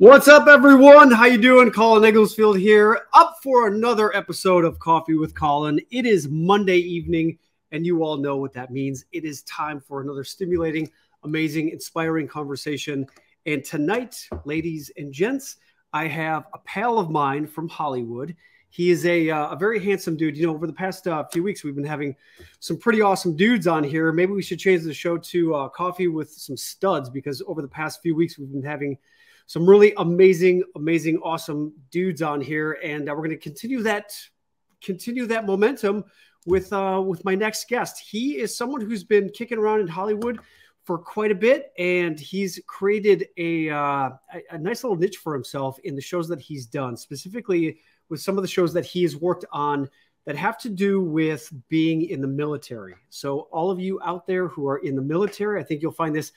[0.00, 1.10] What's up, everyone?
[1.10, 1.72] How you doing?
[1.72, 5.80] Colin Egglesfield here, up for another episode of Coffee with Colin.
[5.90, 7.36] It is Monday evening,
[7.72, 9.06] and you all know what that means.
[9.10, 10.88] It is time for another stimulating,
[11.24, 13.08] amazing, inspiring conversation.
[13.44, 15.56] And tonight, ladies and gents,
[15.92, 18.36] I have a pal of mine from Hollywood.
[18.70, 20.36] He is a, uh, a very handsome dude.
[20.36, 22.14] You know, over the past uh, few weeks, we've been having
[22.60, 24.12] some pretty awesome dudes on here.
[24.12, 27.66] Maybe we should change the show to uh, Coffee with some studs because over the
[27.66, 28.96] past few weeks, we've been having
[29.48, 34.12] some really amazing, amazing, awesome dudes on here, and uh, we're going to continue that
[34.80, 36.04] continue that momentum
[36.46, 37.98] with uh, with my next guest.
[37.98, 40.38] He is someone who's been kicking around in Hollywood
[40.84, 44.10] for quite a bit, and he's created a, uh,
[44.50, 47.78] a nice little niche for himself in the shows that he's done, specifically
[48.10, 49.88] with some of the shows that he has worked on
[50.26, 52.94] that have to do with being in the military.
[53.08, 56.14] So, all of you out there who are in the military, I think you'll find
[56.14, 56.32] this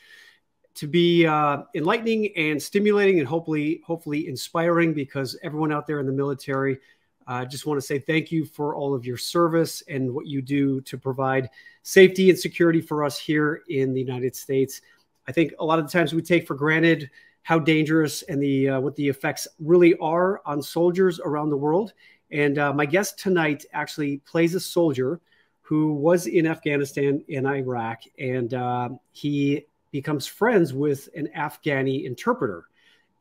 [0.75, 6.05] to be uh, enlightening and stimulating and hopefully hopefully inspiring because everyone out there in
[6.05, 6.79] the military
[7.27, 10.25] I uh, just want to say thank you for all of your service and what
[10.25, 11.49] you do to provide
[11.83, 14.81] safety and security for us here in the United States.
[15.27, 17.09] I think a lot of the times we take for granted
[17.43, 21.93] how dangerous and the uh, what the effects really are on soldiers around the world.
[22.31, 25.21] And uh, my guest tonight actually plays a soldier
[25.61, 32.65] who was in Afghanistan and Iraq, and uh, he becomes friends with an Afghani interpreter.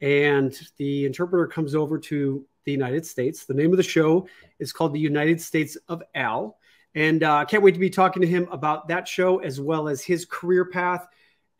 [0.01, 3.45] And the interpreter comes over to the United States.
[3.45, 4.27] The name of the show
[4.59, 6.59] is called The United States of Al.
[6.95, 9.89] And I uh, can't wait to be talking to him about that show as well
[9.89, 11.07] as his career path.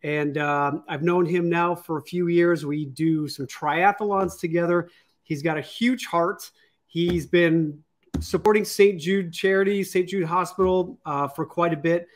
[0.03, 2.65] And uh, I've known him now for a few years.
[2.65, 4.89] We do some triathlons together.
[5.23, 6.51] He's got a huge heart.
[6.87, 7.85] He's been
[8.19, 9.01] supporting St.
[9.01, 10.09] Jude Charity, St.
[10.09, 12.09] Jude Hospital uh, for quite a bit.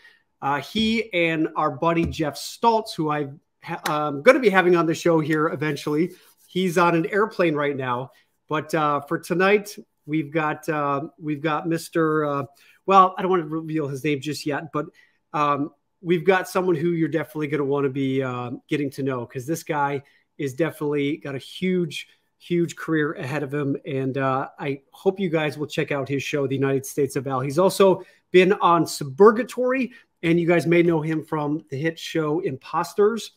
[0.45, 3.41] Uh, he and our buddy Geoff Stults, who I'm
[3.89, 6.12] um, going to be having on the show here eventually,
[6.47, 8.11] he's on an airplane right now.
[8.47, 12.42] But uh, for tonight, we've got uh, we've got Mr.
[12.42, 12.47] Uh,
[12.84, 14.84] well, I don't want to reveal his name just yet, but
[15.32, 15.71] um,
[16.03, 19.25] we've got someone who you're definitely going to want to be uh, getting to know
[19.25, 20.03] because this guy
[20.37, 22.06] is definitely got a huge
[22.37, 23.78] huge career ahead of him.
[23.87, 27.26] And uh, I hope you guys will check out his show, The United States of
[27.26, 27.41] Al.
[27.41, 29.93] He's also been on Suburgatory,
[30.25, 33.33] and you guys may know him from the hit show Imposters,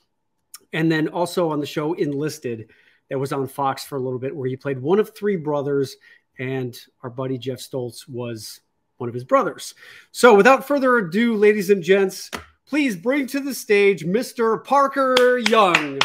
[0.73, 2.69] and then also on the show Enlisted
[3.09, 5.97] that was on Fox for a little bit, where he played one of three brothers,
[6.39, 8.61] and our buddy Geoff Stults was
[8.97, 9.75] one of his brothers.
[10.11, 12.31] So without further ado, ladies and gents,
[12.65, 14.63] please bring to the stage Mr.
[14.63, 15.99] Parker Young.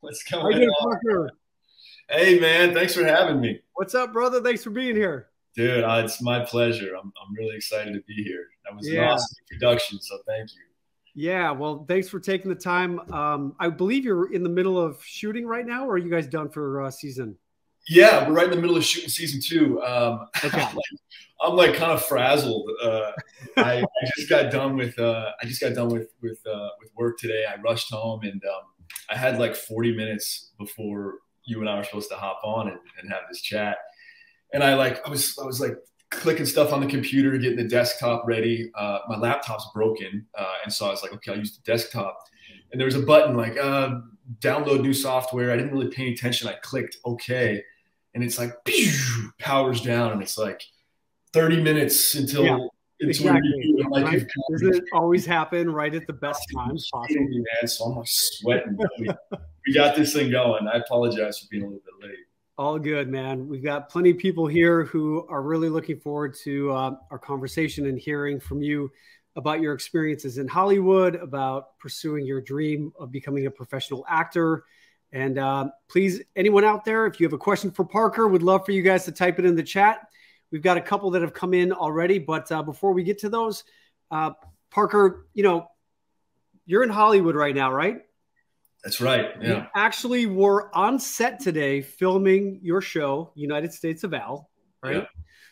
[0.00, 0.74] What's going on?
[0.80, 1.30] Parker?
[2.08, 2.72] Hey, man.
[2.72, 3.60] Thanks for having me.
[3.74, 4.40] What's up, brother?
[4.40, 5.28] Thanks for being here.
[5.56, 6.94] Dude, uh, it's my pleasure.
[6.94, 8.48] I'm, I'm really excited to be here.
[8.64, 9.02] That was yeah.
[9.02, 10.60] an awesome introduction, so thank you.
[11.14, 13.00] Yeah, well, thanks for taking the time.
[13.10, 16.26] Um, I believe you're in the middle of shooting right now, or are you guys
[16.26, 17.38] done for uh, season?
[17.88, 19.82] Yeah, we're right in the middle of shooting season two.
[19.82, 20.60] Um, okay.
[20.60, 20.84] I'm, like,
[21.40, 22.68] I'm, like, kind of frazzled.
[22.82, 23.12] Uh,
[23.56, 26.90] I, I, just got done with uh, I just got done with with uh, with
[26.96, 27.44] work today.
[27.48, 31.84] I rushed home and um, I had like 40 minutes before you and I were
[31.84, 33.78] supposed to hop on and, and have this chat
[34.52, 35.76] and I like I was I was like
[36.10, 38.70] clicking stuff on the computer, getting the desktop ready.
[38.74, 42.18] Uh, my laptop's broken, uh, and so I was like, okay, I'll use the desktop.
[42.72, 44.00] And there was a button like uh,
[44.40, 45.52] download new software.
[45.52, 46.48] I didn't really pay any attention.
[46.48, 47.62] I clicked OK,
[48.14, 48.92] and it's like pew,
[49.38, 50.62] powers down, and it's like
[51.32, 52.44] 30 minutes until.
[52.44, 52.58] Yeah.
[52.98, 53.74] Exactly.
[53.90, 54.26] Like, right?
[54.50, 57.26] Does it always happen right at the best times possible?
[57.28, 58.78] Man, so I'm like sweating.
[58.98, 59.10] we,
[59.66, 60.66] we got this thing going.
[60.66, 62.18] I apologize for being a little bit late.
[62.58, 63.48] All good, man.
[63.48, 67.84] We've got plenty of people here who are really looking forward to uh, our conversation
[67.84, 68.90] and hearing from you
[69.36, 74.64] about your experiences in Hollywood, about pursuing your dream of becoming a professional actor.
[75.12, 78.64] And uh, please, anyone out there, if you have a question for Parker, would love
[78.64, 80.08] for you guys to type it in the chat.
[80.50, 83.28] We've got a couple that have come in already, but uh, before we get to
[83.28, 83.64] those,
[84.10, 84.30] uh,
[84.70, 85.66] Parker, you know,
[86.64, 87.98] you're in Hollywood right now, right?
[88.86, 89.32] That's right.
[89.40, 89.48] Yeah.
[89.48, 94.48] You actually were on set today filming your show, United States of Al,
[94.80, 95.04] right?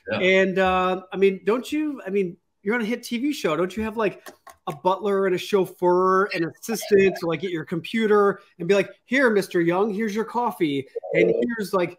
[0.09, 0.21] Yeah.
[0.21, 0.41] yeah.
[0.41, 2.01] And uh, I mean, don't you?
[2.07, 3.57] I mean, you're on a hit TV show.
[3.57, 4.29] Don't you have like
[4.69, 8.91] a butler and a chauffeur and assistant to like get your computer and be like,
[9.07, 11.99] "Here, Mister Young, here's your coffee, and here's like,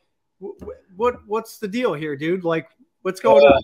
[0.95, 2.45] what what's the deal here, dude?
[2.45, 2.69] Like,
[3.01, 3.61] what's going uh, on?"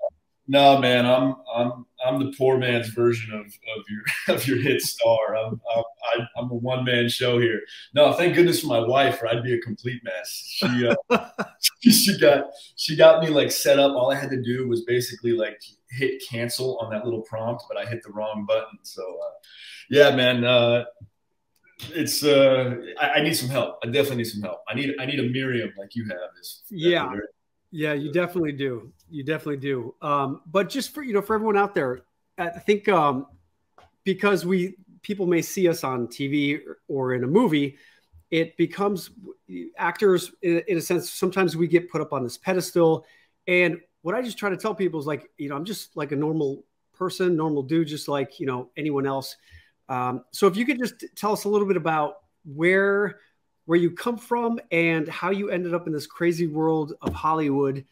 [0.47, 4.01] No, man, I'm I'm I'm the poor man's version of, of your
[4.35, 5.35] of your hit star.
[5.35, 7.61] I'm I'm, I'm a one man show here.
[7.93, 10.29] No, thank goodness for my wife, or I'd be a complete mess.
[10.29, 10.95] She uh,
[11.79, 12.45] she got
[12.75, 13.95] she got me like set up.
[13.95, 17.77] All I had to do was basically like hit cancel on that little prompt, but
[17.77, 18.79] I hit the wrong button.
[18.83, 19.33] So uh,
[19.89, 20.43] yeah, man.
[20.43, 20.85] Uh,
[21.93, 23.79] it's uh, I, I, need some help.
[23.83, 24.59] I definitely need some help.
[24.69, 26.29] I need I need a Miriam like you have.
[26.39, 27.11] Is yeah,
[27.71, 28.91] yeah, you definitely do.
[29.11, 29.93] You definitely do.
[30.01, 32.01] Um, but just for you know, for everyone out there,
[32.37, 33.27] I think um,
[34.03, 37.77] because we people may see us on TV or in a movie,
[38.29, 39.09] it becomes
[39.77, 41.11] actors in, in a sense.
[41.11, 43.05] Sometimes we get put up on this pedestal,
[43.47, 46.13] and what I just try to tell people is like, you know, I'm just like
[46.13, 49.35] a normal person, normal dude, just like you know anyone else.
[49.89, 52.15] Um, so if you could just tell us a little bit about
[52.45, 53.19] where
[53.65, 57.85] where you come from and how you ended up in this crazy world of Hollywood,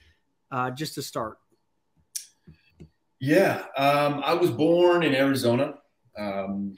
[0.51, 1.37] uh, just to start.
[3.19, 5.75] Yeah, um, I was born in Arizona.
[6.17, 6.75] Um,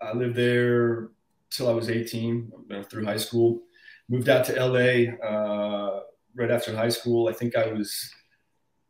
[0.00, 1.10] I lived there
[1.50, 2.52] till I was 18
[2.88, 3.62] through high school.
[4.08, 6.00] Moved out to LA uh,
[6.34, 7.28] right after high school.
[7.28, 8.10] I think I was,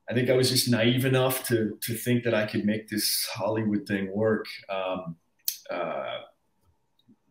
[0.08, 3.28] I think I was just naive enough to to think that I could make this
[3.34, 4.46] Hollywood thing work.
[4.68, 5.16] Um,
[5.70, 6.18] uh,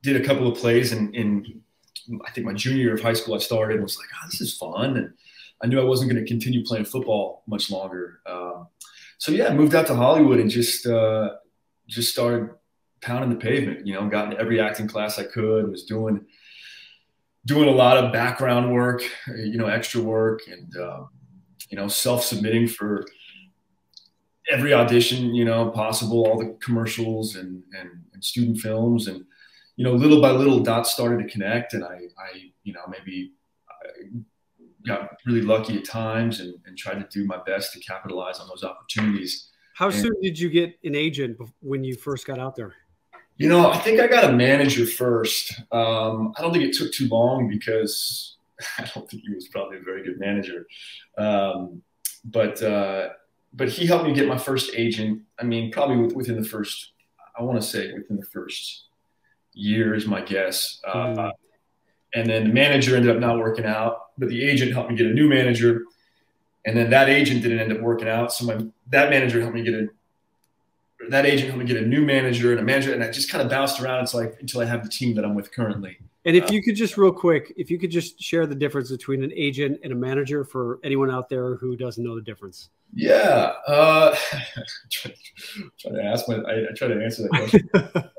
[0.04, 1.62] did a couple of plays in, in
[2.26, 3.36] I think my junior year of high school.
[3.36, 5.14] I started and was like, oh, this is fun, and
[5.62, 8.20] I knew I wasn't going to continue playing football much longer.
[8.26, 8.68] Um,
[9.18, 11.32] so yeah, moved out to Hollywood and just uh,
[11.88, 12.52] just started
[13.02, 13.86] pounding the pavement.
[13.86, 15.70] You know, got every acting class I could.
[15.70, 16.26] Was doing
[17.46, 21.10] doing a lot of background work, you know, extra work, and um,
[21.70, 23.06] you know, self submitting for
[24.50, 29.26] every audition you know possible, all the commercials and and, and student films, and
[29.76, 33.34] you know, little by little, dots started to connect, and I I you know maybe.
[34.88, 38.48] Got really lucky at times and, and tried to do my best to capitalize on
[38.48, 39.50] those opportunities.
[39.76, 42.74] How and, soon did you get an agent when you first got out there?
[43.36, 45.54] You know, I think I got a manager first.
[45.72, 48.38] Um, I don't think it took too long because
[48.80, 50.66] I don't think he was probably a very good manager.
[51.18, 51.84] Um,
[52.26, 53.10] but uh,
[53.54, 55.22] but he helped me get my first agent.
[55.40, 56.94] I mean, probably within the first,
[57.38, 58.86] I want to say within the first
[59.54, 60.80] year is my guess.
[60.88, 61.30] Uh, mm-hmm.
[62.14, 65.08] And then the manager ended up not working out, but the agent helped me get
[65.08, 65.84] a new manager.
[66.66, 68.34] And then that agent didn't end up working out.
[68.34, 69.88] So my, that manager helped me get a
[71.10, 73.44] that agent helped me get a new manager and a manager, and I just kind
[73.44, 75.98] of bounced around until I until I have the team that I'm with currently.
[76.26, 78.92] And if uh, you could just real quick, if you could just share the difference
[78.92, 82.70] between an agent and a manager for anyone out there who doesn't know the difference.
[82.94, 84.16] Yeah, uh,
[84.92, 85.14] try,
[85.80, 87.70] try to ask my, I, I try to answer that question.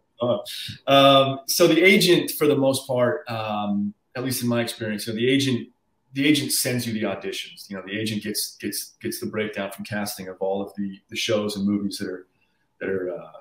[0.86, 5.12] um, so the agent, for the most part, um, at least in my experience, so
[5.12, 5.68] the agent
[6.14, 7.68] the agent sends you the auditions.
[7.68, 10.98] You know, the agent gets gets gets the breakdown from casting of all of the
[11.10, 12.26] the shows and movies that are
[12.80, 13.32] that are uh,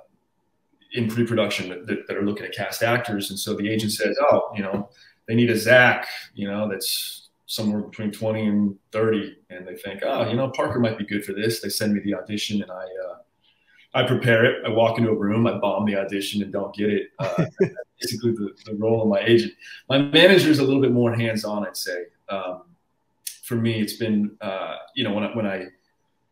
[0.94, 3.30] in pre-production that, that, that, are looking at cast actors.
[3.30, 4.90] And so the agent says, oh, you know,
[5.28, 9.38] they need a Zach, you know, that's somewhere between 20 and 30.
[9.50, 11.62] And they think, oh, you know, Parker might be good for this.
[11.62, 13.17] They send me the audition and I, uh,
[13.94, 14.66] I prepare it.
[14.66, 17.08] I walk into a room, I bomb the audition and don't get it.
[17.20, 17.46] Uh,
[18.02, 19.54] basically the, the, role of my agent.
[19.90, 22.06] My manager is a little bit more hands-on, I'd say.
[22.30, 22.64] Um,
[23.44, 25.66] for me, it's been, uh, you know, when I, when I,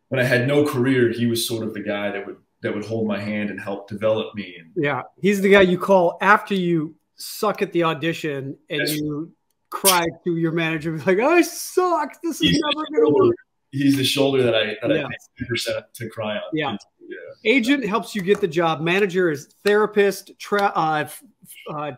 [0.09, 2.85] when I had no career, he was sort of the guy that would that would
[2.85, 4.57] hold my hand and help develop me.
[4.75, 9.31] Yeah, he's the guy you call after you suck at the audition and you
[9.69, 12.21] cry to your manager like, "I suck.
[12.23, 13.35] This is never going to work."
[13.71, 15.05] He's the shoulder that I that yeah.
[15.05, 16.43] I percent to cry on.
[16.53, 16.75] Yeah.
[17.07, 17.51] Yeah.
[17.51, 18.81] Agent helps you get the job.
[18.81, 21.07] Manager is therapist, tra- uh,
[21.73, 21.91] uh,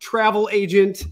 [0.00, 1.04] travel agent,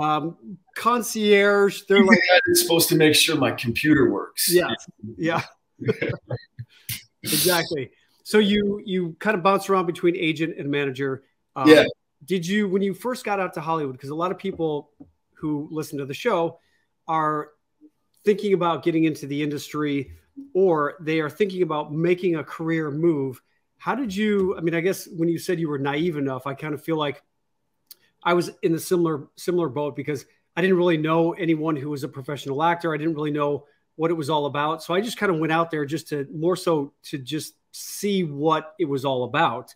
[0.00, 0.36] um,
[0.76, 1.82] concierge.
[1.88, 2.18] They're like
[2.54, 4.50] supposed to make sure my computer works.
[4.52, 4.72] Yeah,
[5.16, 5.42] yeah,
[7.22, 7.90] exactly.
[8.24, 11.24] So you you kind of bounce around between agent and manager.
[11.56, 11.84] Um, yeah.
[12.24, 13.94] Did you when you first got out to Hollywood?
[13.94, 14.90] Because a lot of people
[15.34, 16.58] who listen to the show
[17.06, 17.50] are
[18.24, 20.12] thinking about getting into the industry
[20.54, 23.40] or they are thinking about making a career move.
[23.78, 24.56] How did you?
[24.56, 26.96] I mean, I guess when you said you were naive enough, I kind of feel
[26.96, 27.22] like
[28.22, 30.24] I was in the similar similar boat because
[30.56, 32.92] I didn't really know anyone who was a professional actor.
[32.92, 34.82] I didn't really know what it was all about.
[34.82, 38.24] So I just kind of went out there just to more so to just see
[38.24, 39.74] what it was all about,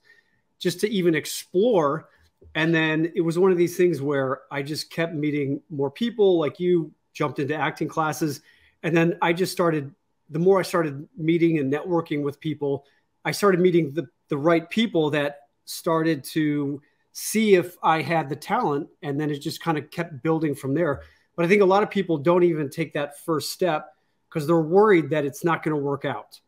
[0.59, 2.09] just to even explore.
[2.55, 6.39] And then it was one of these things where I just kept meeting more people,
[6.39, 8.41] like you jumped into acting classes.
[8.83, 9.95] And then I just started,
[10.33, 12.85] the more I started meeting and networking with people,
[13.25, 16.81] I started meeting the, the right people that started to
[17.13, 18.89] see if I had the talent.
[19.03, 21.03] And then it just kind of kept building from there.
[21.37, 23.95] But I think a lot of people don't even take that first step
[24.29, 26.41] because they're worried that it's not going to work out.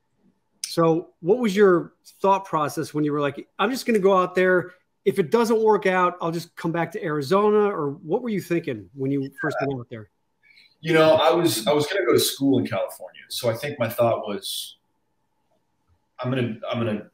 [0.66, 4.16] So, what was your thought process when you were like, I'm just going to go
[4.16, 4.72] out there?
[5.04, 7.68] If it doesn't work out, I'll just come back to Arizona.
[7.70, 10.08] Or what were you thinking when you first went out there?
[10.84, 13.54] You know, I was I was going to go to school in California, so I
[13.54, 14.76] think my thought was,
[16.20, 17.06] I'm gonna I'm gonna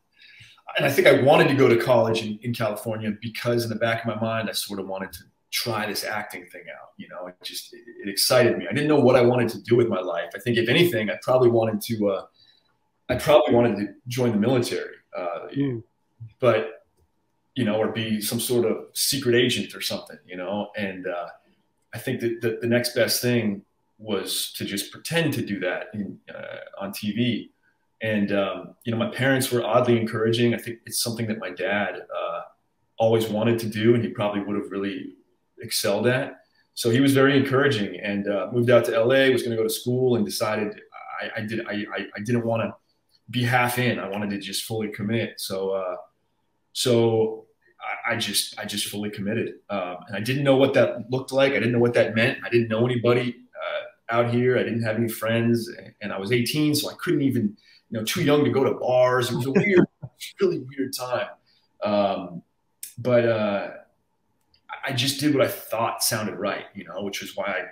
[0.77, 3.77] and I think I wanted to go to college in, in California because in the
[3.77, 5.21] back of my mind, I sort of wanted to
[5.53, 6.91] try this acting thing out.
[6.97, 8.67] You know, it just it, it, excited me.
[8.69, 10.31] I didn't know what I wanted to do with my life.
[10.35, 12.11] I think if anything, I probably wanted to.
[12.11, 12.27] Uh,
[13.09, 15.83] I probably wanted to join the military, uh, mm.
[16.41, 16.87] but
[17.55, 20.19] you know, or be some sort of secret agent or something.
[20.27, 21.29] You know, and uh,
[21.95, 23.63] I think that the, the, next best thing
[23.99, 27.51] was to just pretend to do that in, uh, on TV.
[28.03, 30.55] And um, you know, my parents were oddly encouraging.
[30.55, 32.41] I think it's something that my dad uh,
[32.99, 35.17] always wanted to do, and he probably would have really
[35.61, 36.41] excelled at.
[36.75, 39.65] So he was very encouraging and uh, moved out to LA, was going to go
[39.65, 40.81] to school and decided
[41.21, 41.85] I, I did, I,
[42.17, 42.75] I, didn't want to
[43.31, 43.99] be half in.
[43.99, 45.35] I wanted to just fully commit.
[45.39, 45.97] So, uh,
[46.73, 47.47] so
[48.07, 49.55] I, just, I just fully committed.
[49.69, 51.53] Um, and I didn't know what that looked like.
[51.53, 52.39] I didn't know what that meant.
[52.45, 54.59] I didn't know anybody uh, out here.
[54.59, 56.75] I didn't have any friends and I was 18.
[56.75, 57.57] So I couldn't even,
[57.91, 59.31] you know, too young to go to bars.
[59.31, 59.87] It was a weird,
[60.41, 61.29] really weird time.
[61.83, 62.43] Um,
[62.99, 63.71] but, uh,
[64.85, 67.65] I just did what I thought sounded right, you know, which was why I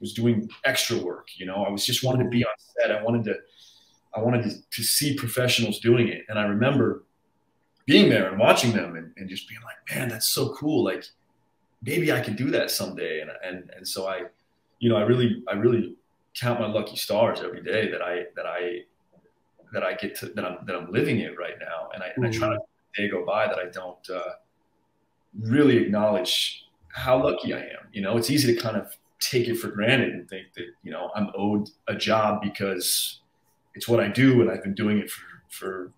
[0.00, 1.28] was doing extra work.
[1.36, 2.90] You know, I was just wanted to be on set.
[2.90, 3.36] I wanted to,
[4.14, 6.24] I wanted to, to see professionals doing it.
[6.28, 7.04] And I remember
[7.86, 10.84] being there and watching them and, and just being like, man, that's so cool.
[10.84, 11.04] Like
[11.82, 13.20] maybe I could do that someday.
[13.20, 14.22] And, and, and so I,
[14.78, 15.96] you know, I really, I really
[16.34, 18.80] count my lucky stars every day that I, that I,
[19.72, 21.88] that I get to, that I'm, that I'm living it right now.
[21.94, 22.58] And I, and I try to
[22.94, 24.32] day go by that I don't, uh,
[25.40, 27.88] really acknowledge how lucky I am.
[27.92, 30.92] You know, it's easy to kind of take it for granted and think that, you
[30.92, 33.20] know, I'm owed a job because
[33.74, 35.92] it's what I do and I've been doing it for, for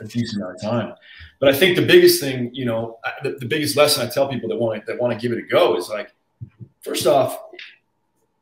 [0.00, 0.94] a decent amount of time.
[1.38, 4.48] But I think the biggest thing, you know, the, the biggest lesson I tell people
[4.50, 6.12] that want to, that want to give it a go is like,
[6.82, 7.38] first off,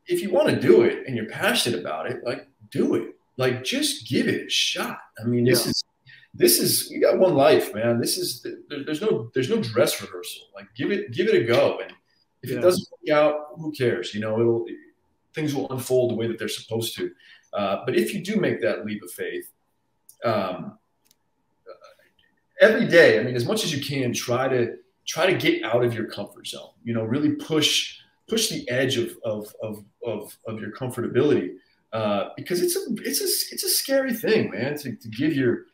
[0.07, 3.15] if you want to do it and you're passionate about it, like do it.
[3.37, 4.99] Like just give it a shot.
[5.19, 5.53] I mean, yeah.
[5.53, 5.83] this is
[6.33, 7.99] this is you got one life, man.
[7.99, 10.43] This is there's no there's no dress rehearsal.
[10.53, 11.93] Like give it give it a go, and
[12.43, 12.57] if yeah.
[12.57, 14.13] it doesn't work out, who cares?
[14.13, 14.65] You know, it'll
[15.33, 17.11] things will unfold the way that they're supposed to.
[17.53, 19.51] Uh, but if you do make that leap of faith,
[20.23, 20.77] um,
[22.59, 24.75] every day, I mean, as much as you can, try to
[25.07, 26.71] try to get out of your comfort zone.
[26.83, 27.97] You know, really push
[28.27, 31.55] push the edge of of of of, of your comfortability
[31.93, 34.77] uh, because it's a it's a it's a scary thing, man.
[34.77, 35.65] To, to give your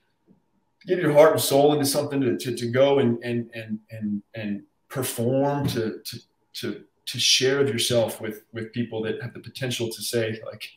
[0.86, 4.22] give your heart and soul into something to, to, to go and, and, and, and,
[4.36, 6.20] and perform to, to,
[6.54, 10.70] to, to share of yourself with, with people that have the potential to say like,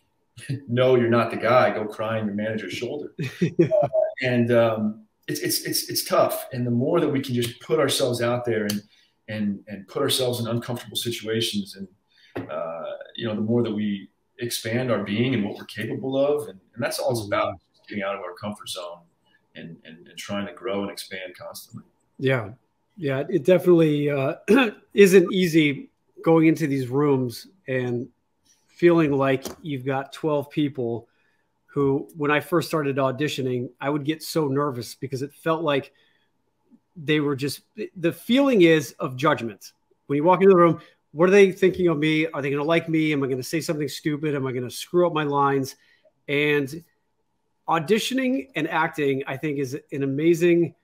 [0.69, 3.12] no, you're not the guy, go cry on your manager's shoulder.
[3.43, 3.88] uh,
[4.23, 6.47] and, um, it's, it's, it's, it's tough.
[6.52, 8.82] And the more that we can just put ourselves out there and,
[9.28, 14.08] and, and put ourselves in uncomfortable situations and, uh, you know, the more that we
[14.38, 16.49] expand our being and what we're capable of.
[16.49, 17.54] And, and that's all it's about
[17.88, 19.00] getting out of our comfort zone
[19.54, 21.85] and, and, and trying to grow and expand constantly.
[22.18, 22.50] Yeah.
[22.97, 23.25] Yeah.
[23.28, 24.37] It definitely uh,
[24.94, 25.90] isn't easy
[26.23, 28.08] going into these rooms and
[28.66, 31.08] feeling like you've got 12 people
[31.68, 35.92] who, when I first started auditioning, I would get so nervous because it felt like
[36.96, 37.60] they were just
[37.96, 39.72] the feeling is of judgment.
[40.06, 40.80] When you walk into the room,
[41.12, 42.26] what are they thinking of me?
[42.26, 43.12] Are they going to like me?
[43.12, 44.34] Am I going to say something stupid?
[44.34, 45.76] Am I going to screw up my lines?
[46.26, 46.82] And
[47.68, 50.75] auditioning and acting, I think, is an amazing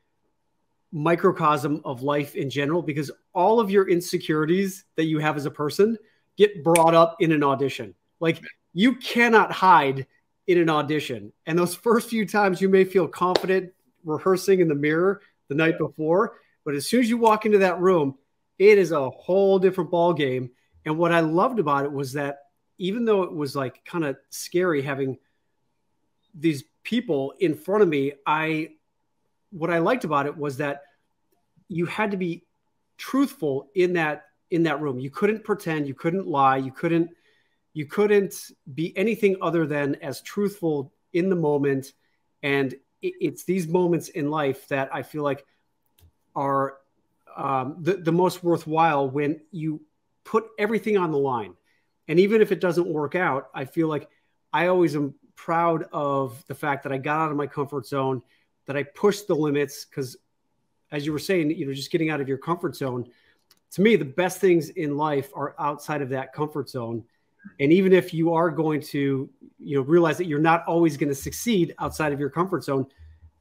[0.93, 5.51] microcosm of life in general because all of your insecurities that you have as a
[5.51, 5.99] person
[6.37, 7.95] get brought up in an audition.
[8.21, 8.41] Like
[8.73, 10.07] you cannot hide
[10.47, 11.33] in an audition.
[11.47, 13.73] And those first few times you may feel confident
[14.05, 17.81] rehearsing in the mirror the night before, but as soon as you walk into that
[17.81, 18.17] room,
[18.59, 20.51] it is a whole different ball game.
[20.85, 22.39] And what I loved about it was that
[22.79, 25.19] even though it was like kind of scary having
[26.35, 28.71] these people in front of me, I
[29.51, 30.83] what I liked about it was that
[31.69, 32.45] you had to be
[32.97, 34.99] truthful in that in that room.
[34.99, 37.11] You couldn't pretend, you couldn't lie, you couldn't
[37.75, 41.93] you couldn't be anything other than as truthful in the moment.
[42.43, 45.45] And it's these moments in life that I feel like
[46.35, 46.79] are
[47.37, 49.83] um, the, the most worthwhile when you
[50.23, 51.55] put everything on the line.
[52.07, 54.09] And even if it doesn't work out, I feel like
[54.53, 58.23] I always am proud of the fact that I got out of my comfort zone,
[58.67, 59.85] that I pushed the limits.
[59.85, 60.17] Because,
[60.93, 63.11] as you were saying, you know, just getting out of your comfort zone.
[63.73, 67.05] To me, the best things in life are outside of that comfort zone.
[67.61, 71.09] And even if you are going to, you know, realize that you're not always going
[71.09, 72.87] to succeed outside of your comfort zone,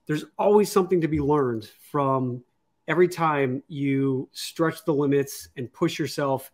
[0.06, 2.44] there's always something to be learned from
[2.88, 6.52] every time you stretch the limits and push yourself.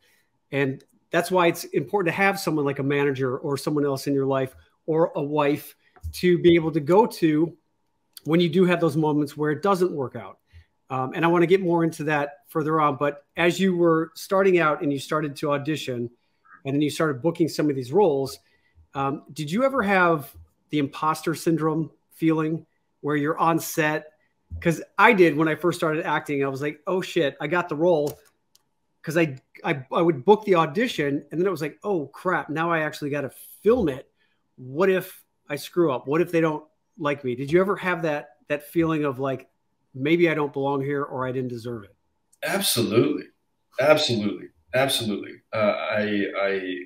[0.51, 4.13] And that's why it's important to have someone like a manager or someone else in
[4.13, 5.75] your life or a wife
[6.13, 7.55] to be able to go to
[8.25, 10.37] when you do have those moments where it doesn't work out.
[10.89, 12.95] Um, and I want to get more into that further on.
[12.95, 16.09] But as you were starting out and you started to audition,
[16.65, 18.39] and then you started booking some of these roles,
[18.93, 20.33] um, did you ever have
[20.69, 22.65] the imposter syndrome feeling
[23.01, 24.13] where you're on set?
[24.53, 26.43] Because I did when I first started acting.
[26.43, 28.17] I was like, oh shit, I got the role.
[29.01, 32.49] Because I, I I would book the audition and then it was like, oh crap,
[32.49, 33.31] now I actually got to
[33.63, 34.09] film it.
[34.57, 36.07] What if I screw up?
[36.07, 36.65] What if they don't
[36.97, 37.35] like me?
[37.35, 39.47] Did you ever have that that feeling of like
[39.93, 41.95] maybe I don't belong here or I didn't deserve it?
[42.43, 43.25] Absolutely,
[43.79, 45.38] absolutely, absolutely.
[45.53, 46.79] Uh, I I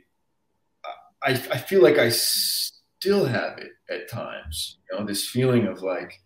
[1.24, 4.78] I I feel like I still have it at times.
[4.90, 6.22] You know, this feeling of like,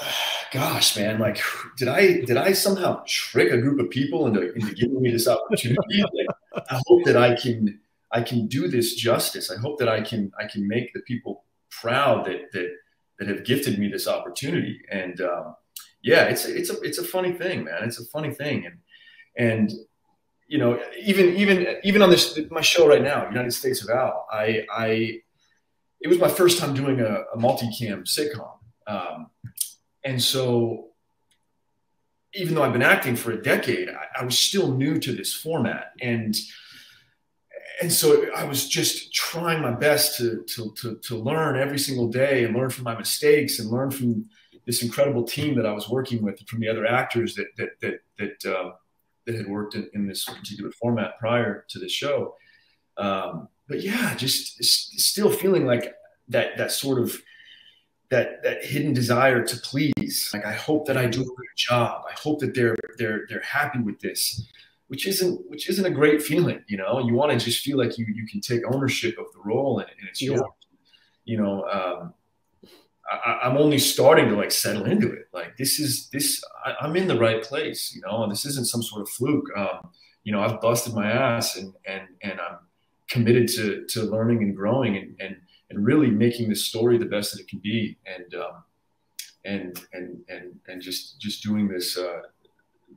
[0.52, 1.40] gosh, man, like,
[1.76, 5.28] did I did I somehow trick a group of people into, into giving me this
[5.28, 6.02] opportunity?
[6.14, 7.80] like, I hope that I can
[8.12, 9.50] I can do this justice.
[9.50, 12.70] I hope that I can I can make the people proud that that
[13.18, 14.80] that have gifted me this opportunity.
[14.90, 15.56] And um,
[16.02, 17.82] yeah, it's it's a it's a funny thing, man.
[17.82, 18.78] It's a funny thing, and
[19.36, 19.72] and
[20.48, 24.26] you know, even even even on this my show right now, United States of Al,
[24.30, 25.20] I I
[26.00, 29.30] it was my first time doing a, a multi-cam sitcom, um,
[30.04, 30.90] and so
[32.34, 35.32] even though I've been acting for a decade, I, I was still new to this
[35.32, 36.36] format, and
[37.80, 42.08] and so I was just trying my best to, to, to, to, learn every single
[42.08, 44.24] day and learn from my mistakes and learn from
[44.64, 48.00] this incredible team that I was working with from the other actors that, that, that,
[48.18, 48.72] that, uh,
[49.26, 52.34] that had worked in, in, this particular format prior to the show.
[52.96, 55.94] Um, but yeah, just still feeling like
[56.28, 57.20] that, that sort of,
[58.10, 60.30] that, that hidden desire to please.
[60.32, 62.04] Like, I hope that I do a good job.
[62.08, 64.48] I hope that they're, they're, they're happy with this
[64.88, 66.62] which isn't which isn't a great feeling.
[66.68, 69.40] You know, you want to just feel like you you can take ownership of the
[69.44, 70.34] role and, and it's yeah.
[70.34, 70.42] yours.
[71.24, 72.14] You know, um,
[73.10, 75.28] I, am only starting to like settle into it.
[75.32, 77.94] Like this is this I, am in the right place.
[77.94, 79.46] You know, and this isn't some sort of fluke.
[79.56, 79.90] Um,
[80.24, 82.58] you know, I've busted my ass and and and I'm
[83.08, 85.36] committed to to learning and growing and and
[85.70, 87.96] and really making this story the best that it can be.
[88.06, 88.62] And um,
[89.44, 92.22] and and and and just just doing this uh,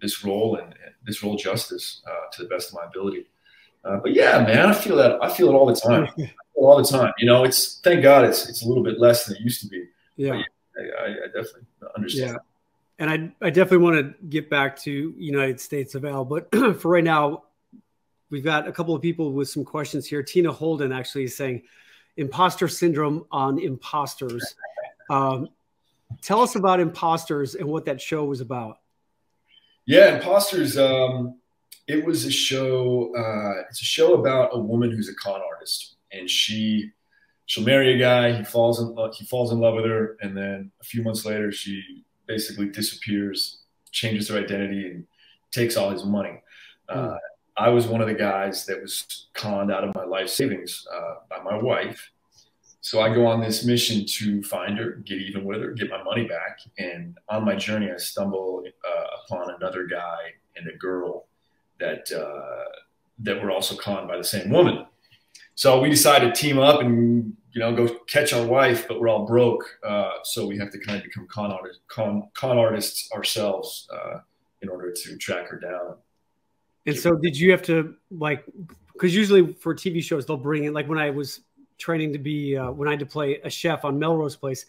[0.01, 3.27] this role and, and this role justice uh, to the best of my ability.
[3.85, 6.09] Uh, but yeah, man, I feel that I feel it all the time,
[6.55, 7.13] all the time.
[7.17, 9.67] You know, it's thank God it's it's a little bit less than it used to
[9.67, 9.85] be.
[10.19, 10.41] Yeah,
[10.77, 11.61] I, I, definitely
[11.95, 12.31] understand.
[12.31, 12.37] Yeah.
[12.99, 13.09] And
[13.41, 17.03] I, I definitely want to get back to United States of Al, but for right
[17.03, 17.43] now,
[18.29, 20.21] we've got a couple of people with some questions here.
[20.21, 21.63] Tina Holden actually is saying,
[22.17, 24.55] "Imposter syndrome on imposters."
[25.11, 25.49] Um,
[26.21, 28.77] tell us about imposters and what that show was about.
[29.87, 30.77] Yeah, Imposters.
[30.77, 31.39] Um,
[31.87, 33.11] it was a show.
[33.15, 36.91] Uh, it's a show about a woman who's a con artist, and she
[37.49, 38.31] she'll marry a guy.
[38.31, 41.25] He falls in love, he falls in love with her, and then a few months
[41.25, 45.07] later, she basically disappears, changes her identity, and
[45.51, 46.41] takes all his money.
[46.87, 47.17] Uh,
[47.57, 51.15] I was one of the guys that was conned out of my life savings uh,
[51.27, 52.11] by my wife.
[52.81, 56.03] So I go on this mission to find her, get even with her, get my
[56.03, 56.59] money back.
[56.77, 60.17] And on my journey, I stumble uh, upon another guy
[60.55, 61.25] and a girl
[61.79, 62.69] that uh,
[63.21, 64.85] that were also conned by the same woman.
[65.55, 69.09] So we decided to team up and you know go catch our wife, but we're
[69.09, 73.11] all broke, uh, so we have to kind of become con artists, con, con artists
[73.11, 74.19] ourselves uh,
[74.61, 75.95] in order to track her down.
[76.85, 78.43] And so, did you have to like?
[78.93, 81.41] Because usually for TV shows, they'll bring in like when I was
[81.77, 84.65] training to be uh, when I had to play a chef on Melrose Place,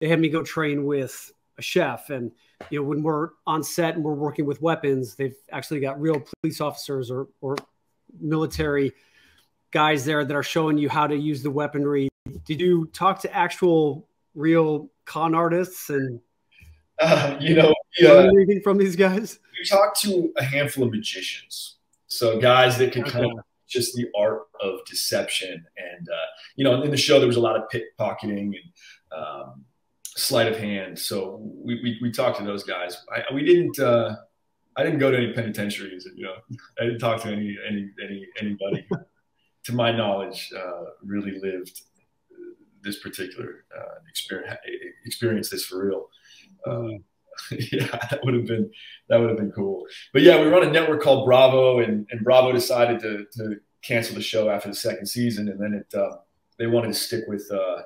[0.00, 2.10] they had me go train with a chef.
[2.10, 2.32] And
[2.70, 6.20] you know, when we're on set and we're working with weapons, they've actually got real
[6.20, 7.56] police officers or or
[8.20, 8.92] military
[9.70, 12.08] guys there that are showing you how to use the weaponry.
[12.46, 16.20] Did you talk to actual real con artists and
[17.00, 19.38] uh, you know yeah, anything from these guys?
[19.58, 23.10] We talked to a handful of magicians, so guys that could okay.
[23.10, 25.64] kind of just the art of deception.
[25.76, 29.64] And, uh, you know, in the show, there was a lot of pickpocketing and um,
[30.04, 30.98] sleight of hand.
[30.98, 33.04] So we, we, we, talked to those guys.
[33.14, 34.16] I, we didn't, uh,
[34.76, 36.34] I didn't go to any penitentiaries, you know,
[36.80, 38.86] I didn't talk to any, any, any, anybody
[39.64, 41.82] to my knowledge, uh, really lived
[42.82, 44.58] this particular uh, experience,
[45.04, 46.08] experience this for real.
[46.66, 47.04] Um,
[47.50, 48.70] yeah, that would have been
[49.08, 49.86] that would have been cool.
[50.12, 54.14] But yeah, we run a network called Bravo, and, and Bravo decided to, to cancel
[54.14, 56.16] the show after the second season, and then it uh,
[56.58, 57.82] they wanted to stick with uh,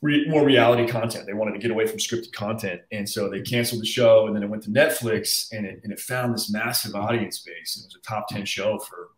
[0.00, 1.26] re- more reality content.
[1.26, 4.36] They wanted to get away from scripted content, and so they canceled the show, and
[4.36, 7.76] then it went to Netflix, and it and it found this massive audience base.
[7.76, 9.10] It was a top ten show for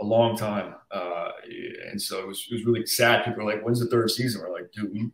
[0.00, 1.30] a long time, uh,
[1.90, 3.24] and so it was it was really sad.
[3.24, 5.10] People were like, "When's the third season?" We're like, "Dude, we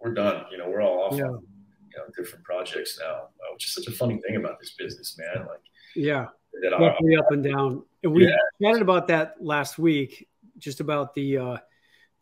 [0.00, 0.44] we're done.
[0.50, 1.16] You know, we're all off.
[1.16, 1.24] Yeah.
[1.24, 1.42] On,
[1.90, 5.18] you know, different projects now, uh, which is such a funny thing about this business,
[5.18, 5.46] man.
[5.46, 5.60] Like,
[5.96, 6.26] yeah,
[6.62, 7.82] that definitely up and down.
[8.02, 8.36] And we yeah.
[8.62, 11.56] chatted about that last week, just about the uh,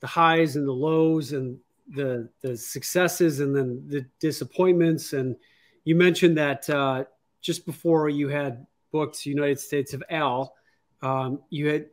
[0.01, 5.13] the highs and the lows and the the successes and then the disappointments.
[5.13, 5.37] And
[5.85, 7.05] you mentioned that uh,
[7.41, 10.55] just before you had booked United States of Al,
[11.03, 11.87] um, you had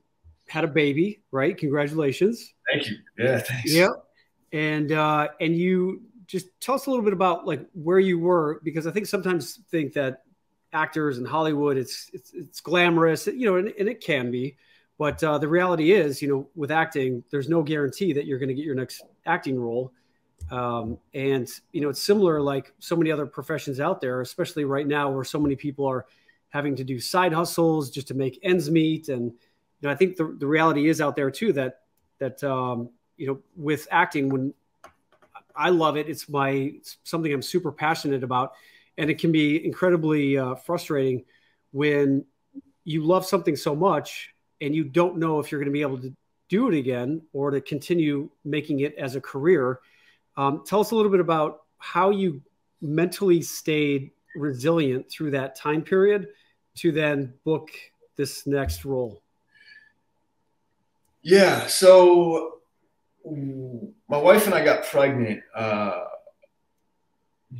[0.47, 1.57] had a baby, right?
[1.57, 2.53] Congratulations.
[2.71, 2.97] Thank you.
[3.17, 3.73] Yeah, thanks.
[3.73, 3.91] Yep.
[4.51, 8.61] And uh, and you just tell us a little bit about like where you were
[8.63, 10.23] because I think sometimes think that
[10.73, 14.57] actors in Hollywood it's it's, it's glamorous, you know, and, and it can be,
[14.97, 18.49] but uh, the reality is, you know, with acting, there's no guarantee that you're going
[18.49, 19.91] to get your next acting role.
[20.51, 24.87] Um, and you know, it's similar like so many other professions out there, especially right
[24.87, 26.05] now where so many people are
[26.55, 29.09] having to do side hustles just to make ends meet.
[29.09, 31.81] And you know, I think the, the reality is out there too that
[32.19, 34.53] that um, you know, with acting, when
[35.53, 38.53] I love it, it's my it's something I'm super passionate about,
[38.97, 41.25] and it can be incredibly uh, frustrating
[41.71, 42.23] when
[42.85, 45.97] you love something so much and you don't know if you're going to be able
[45.97, 46.15] to
[46.47, 49.81] do it again or to continue making it as a career.
[50.37, 52.41] Um, tell us a little bit about how you
[52.81, 56.27] mentally stayed resilient through that time period
[56.75, 57.69] to then book
[58.15, 59.21] this next role.
[61.21, 61.65] Yeah.
[61.67, 62.59] So
[64.07, 66.03] my wife and I got pregnant uh,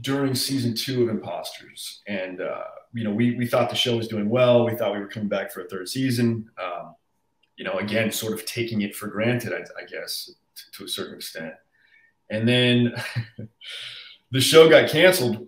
[0.01, 2.01] during season two of Imposters.
[2.07, 4.65] And, uh, you know, we, we thought the show was doing well.
[4.65, 6.49] We thought we were coming back for a third season.
[6.63, 6.95] Um,
[7.57, 10.87] you know, again, sort of taking it for granted, I, I guess, to, to a
[10.87, 11.53] certain extent.
[12.29, 12.93] And then
[14.31, 15.47] the show got canceled.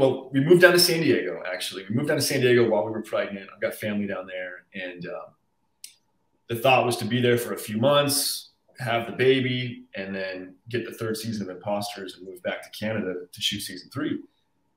[0.00, 1.84] Well, we moved down to San Diego, actually.
[1.86, 3.50] We moved down to San Diego while we were pregnant.
[3.54, 4.64] I've got family down there.
[4.72, 5.34] And um,
[6.48, 10.54] the thought was to be there for a few months, have the baby, and then
[10.70, 14.18] get the third season of Imposters and move back to Canada to shoot season three.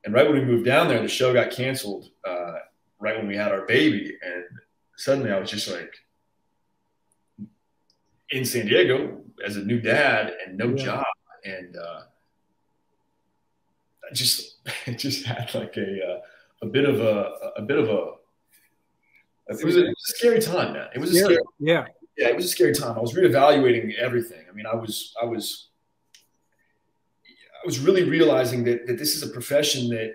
[0.04, 2.56] And right when we moved down there, the show got canceled uh,
[3.00, 4.14] right when we had our baby.
[4.22, 4.44] And
[4.98, 5.94] suddenly I was just like,
[8.28, 10.84] in San Diego as a new dad and no yeah.
[10.84, 11.06] job,
[11.46, 12.00] and uh,
[14.12, 16.20] just it just had like a uh,
[16.62, 18.12] a bit of a a bit of a
[19.46, 20.88] it was a, it was a scary time, man.
[20.94, 21.84] It was a scary, yeah,
[22.16, 22.96] yeah, it was a scary time.
[22.96, 24.42] I was reevaluating everything.
[24.50, 25.68] I mean, I was I was
[27.26, 30.14] I was really realizing that that this is a profession that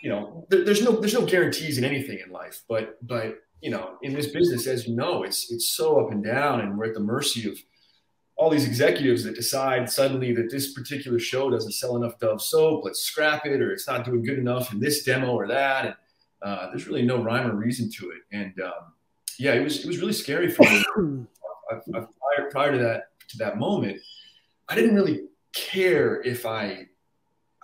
[0.00, 3.70] you know there, there's no there's no guarantees in anything in life, but but you
[3.70, 6.86] know, in this business, as you know, it's it's so up and down, and we're
[6.86, 7.58] at the mercy of
[8.36, 12.84] all these executives that decide suddenly that this particular show doesn't sell enough Dove soap,
[12.84, 15.86] let's scrap it, or it's not doing good enough in this demo or that.
[15.86, 15.94] And
[16.42, 18.18] uh, there's really no rhyme or reason to it.
[18.32, 18.92] And um,
[19.38, 20.84] yeah, it was it was really scary for me.
[21.70, 24.00] I, I, prior, prior to that to that moment,
[24.68, 25.22] I didn't really
[25.54, 26.86] care if I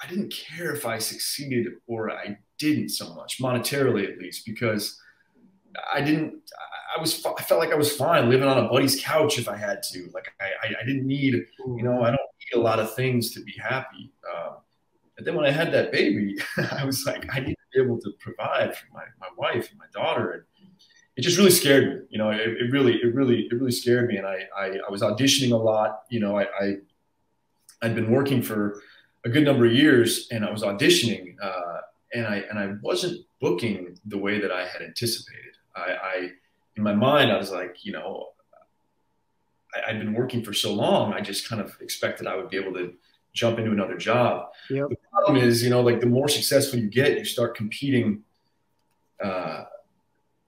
[0.03, 4.99] I didn't care if I succeeded or I didn't so much monetarily at least because
[5.93, 6.35] I didn't.
[6.95, 7.25] I was.
[7.25, 10.11] I felt like I was fine living on a buddy's couch if I had to.
[10.13, 11.35] Like I, I didn't need.
[11.35, 14.13] You know, I don't need a lot of things to be happy.
[14.33, 14.57] Um,
[15.17, 16.37] and then when I had that baby,
[16.73, 19.79] I was like, I need to be able to provide for my my wife and
[19.79, 20.43] my daughter, and
[21.17, 22.07] it just really scared me.
[22.11, 24.17] You know, it, it really, it really, it really scared me.
[24.17, 26.03] And I, I, I was auditioning a lot.
[26.09, 26.75] You know, I, I,
[27.83, 28.83] I'd been working for
[29.25, 31.79] a good number of years, and I was auditioning, uh,
[32.15, 35.57] and I, and I wasn't booking the way that I had anticipated.
[35.77, 36.31] I, I
[36.77, 38.29] in my mind, I was like, you know,
[39.75, 42.57] I, had been working for so long, I just kind of expected I would be
[42.57, 42.95] able to
[43.33, 44.51] jump into another job.
[44.71, 44.91] Yep.
[44.91, 48.23] The problem is, you know, like the more successful you get, you start competing
[49.23, 49.65] uh,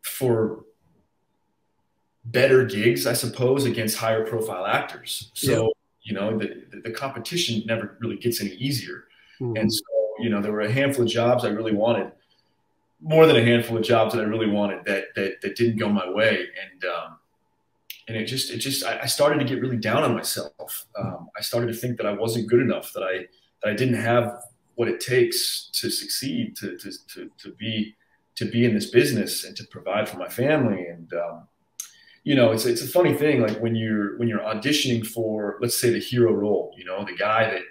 [0.02, 0.64] for
[2.26, 5.30] better gigs, I suppose, against higher profile actors.
[5.34, 5.72] So, yep.
[6.02, 9.04] you know, the, the, competition never really gets any easier.
[9.40, 9.56] Mm-hmm.
[9.56, 9.82] And so,
[10.20, 12.12] you know, there were a handful of jobs I really wanted
[13.04, 15.88] more than a handful of jobs that I really wanted that that, that didn't go
[15.90, 17.18] my way, and um,
[18.08, 20.86] and it just it just I, I, started to get really down on myself.
[20.98, 23.26] Um, I started to think that I wasn't good enough, that I
[23.62, 24.42] that I didn't have
[24.76, 27.94] what it takes to succeed, to to to, to be
[28.36, 30.86] to be in this business and to provide for my family.
[30.86, 31.46] And um,
[32.24, 35.78] you know, it's it's a funny thing, like when you're when you're auditioning for, let's
[35.78, 37.62] say, the hero role, you know, the guy that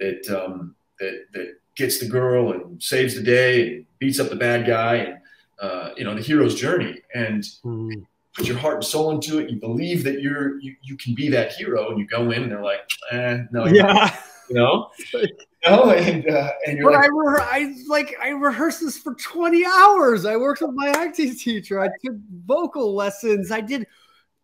[0.00, 4.36] that um, that that gets the girl and saves the day and beats up the
[4.36, 5.18] bad guy and
[5.60, 8.04] uh, you know the hero's journey and mm.
[8.34, 9.48] put your heart and soul into it.
[9.48, 12.52] You believe that you're you, you can be that hero, and you go in and
[12.52, 12.80] they're like,
[13.12, 14.14] eh, no, yeah,
[14.50, 14.90] you know.
[15.66, 19.12] No, and uh, and you're but like, I, re- I like I rehearsed this for
[19.14, 20.24] 20 hours.
[20.24, 21.80] I worked with my acting teacher.
[21.80, 22.14] I took
[22.46, 23.50] vocal lessons.
[23.50, 23.84] I did.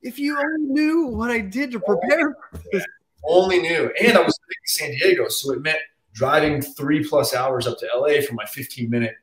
[0.03, 2.85] If you only knew what I did to prepare for this
[3.27, 3.92] only knew.
[4.01, 5.79] And I was living in San Diego, so it meant
[6.14, 9.14] driving three plus hours up to LA for my 15 minute,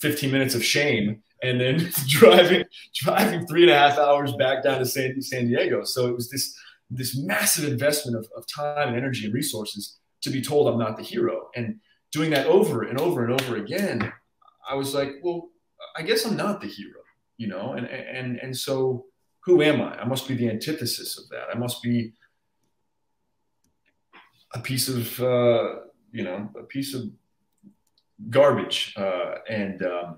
[0.00, 4.78] 15 minutes of shame, and then driving driving three and a half hours back down
[4.78, 5.84] to San, San Diego.
[5.84, 6.56] So it was this
[6.90, 10.96] this massive investment of, of time and energy and resources to be told I'm not
[10.96, 11.48] the hero.
[11.56, 11.80] And
[12.12, 14.12] doing that over and over and over again,
[14.68, 15.48] I was like, well,
[15.96, 17.00] I guess I'm not the hero,
[17.38, 17.72] you know?
[17.72, 19.06] And and and so
[19.40, 20.00] who am I?
[20.00, 21.46] I must be the antithesis of that.
[21.52, 22.12] I must be
[24.54, 25.85] a piece of uh,
[26.16, 27.02] you know a piece of
[28.30, 30.16] garbage uh, and um,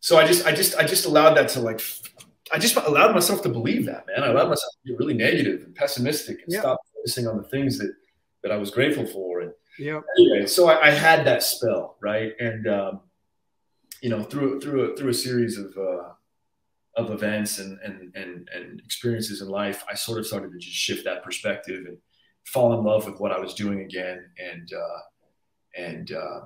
[0.00, 1.80] so i just i just i just allowed that to like
[2.52, 4.24] i just allowed myself to believe that man.
[4.24, 6.60] I allowed myself to be really negative and pessimistic and yeah.
[6.60, 7.92] stop focusing on the things that
[8.42, 10.00] that i was grateful for and yeah.
[10.18, 12.32] anyway so I, I, had that spell right?
[12.38, 13.00] And um,
[14.02, 16.08] you know through through a, through a series of uh,
[16.96, 20.76] of events and, and and and experiences in life i sort of started to just
[20.76, 21.96] shift that perspective and
[22.44, 24.24] fall in love with what I was doing again.
[24.38, 24.98] And, uh,
[25.76, 26.40] and, uh,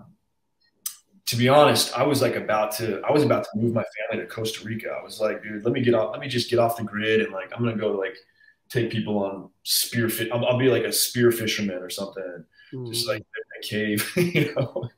[1.26, 4.24] to be honest, I was like about to, I was about to move my family
[4.24, 4.90] to Costa Rica.
[4.90, 7.20] I was like, dude, let me get off, let me just get off the grid.
[7.20, 8.16] And like, I'm going to go like
[8.68, 10.30] take people on spear fit.
[10.32, 12.44] I'll, I'll, be like a spear fisherman or something.
[12.72, 12.92] Mm.
[12.92, 14.88] Just like in a cave, you know,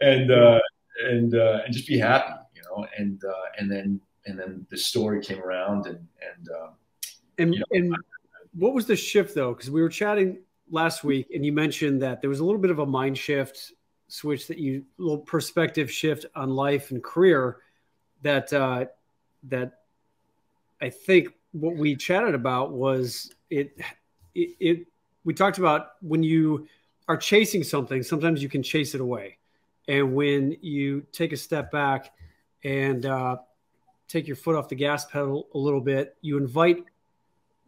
[0.00, 0.60] and, uh,
[1.04, 4.76] and, uh, and just be happy, you know, and, uh, and then, and then the
[4.76, 6.70] story came around and, and, uh,
[7.38, 7.96] and, you know, and
[8.54, 9.52] what was the shift though?
[9.52, 10.38] Because we were chatting
[10.70, 13.72] last week, and you mentioned that there was a little bit of a mind shift
[14.08, 17.58] switch that you little perspective shift on life and career
[18.22, 18.86] that uh,
[19.44, 19.80] that
[20.80, 23.78] I think what we chatted about was it,
[24.34, 24.86] it, it
[25.24, 26.68] we talked about when you
[27.08, 29.38] are chasing something sometimes you can chase it away.
[29.88, 32.12] And when you take a step back
[32.64, 33.36] and uh,
[34.08, 36.84] take your foot off the gas pedal a little bit you invite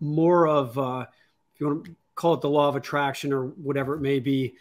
[0.00, 1.06] more of uh,
[1.54, 4.54] if you want to call it the law of attraction or whatever it may be,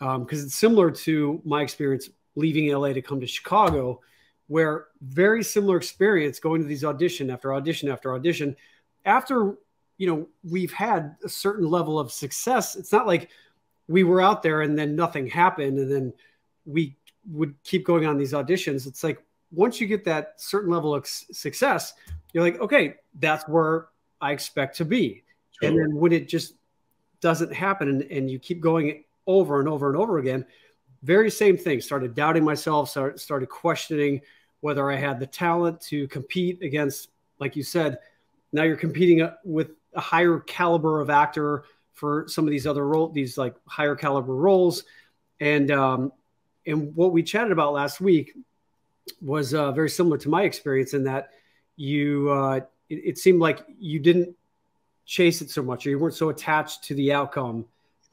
[0.00, 4.00] because um, it's similar to my experience leaving LA to come to Chicago,
[4.48, 8.56] where very similar experience going to these audition after audition after audition.
[9.04, 9.54] After
[9.96, 13.30] you know we've had a certain level of success, it's not like
[13.86, 16.12] we were out there and then nothing happened and then
[16.66, 16.96] we
[17.30, 18.88] would keep going on these auditions.
[18.88, 19.22] It's like
[19.52, 21.92] once you get that certain level of success,
[22.32, 23.86] you're like, okay, that's where
[24.20, 25.22] I expect to be.
[25.60, 25.68] Sure.
[25.68, 26.54] And then when it just
[27.24, 30.44] doesn't happen and, and you keep going over and over and over again
[31.04, 31.82] very same thing.
[31.82, 34.20] Started doubting myself started, started questioning
[34.60, 37.08] whether i had the talent to compete against
[37.38, 37.98] like you said
[38.52, 42.86] now you're competing uh, with a higher caliber of actor for some of these other
[42.86, 44.84] role these like higher caliber roles.
[45.40, 46.12] And um
[46.66, 48.32] and what we chatted about last week
[49.20, 51.30] was uh, very similar to my experience in that
[51.76, 54.34] you uh, it, it seemed like you didn't
[55.06, 57.64] chase it so much or you weren't so attached to the outcome.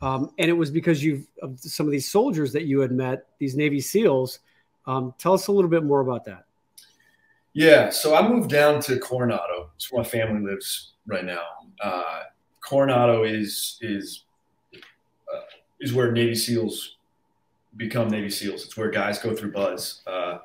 [0.02, 3.28] Um, and it was because you've of some of these soldiers that you had met
[3.38, 4.40] these navy seals
[4.88, 6.46] um, tell us a little bit more about that.
[7.54, 9.70] Yeah so i moved down to coronado.
[9.76, 11.44] It's where my family lives right now.
[11.82, 12.24] Uh,
[12.62, 14.26] coronado is is
[14.74, 15.42] uh,
[15.80, 16.98] is where navy seals
[17.78, 18.66] become navy seals.
[18.66, 20.40] It's where guys go through BUD/S uh,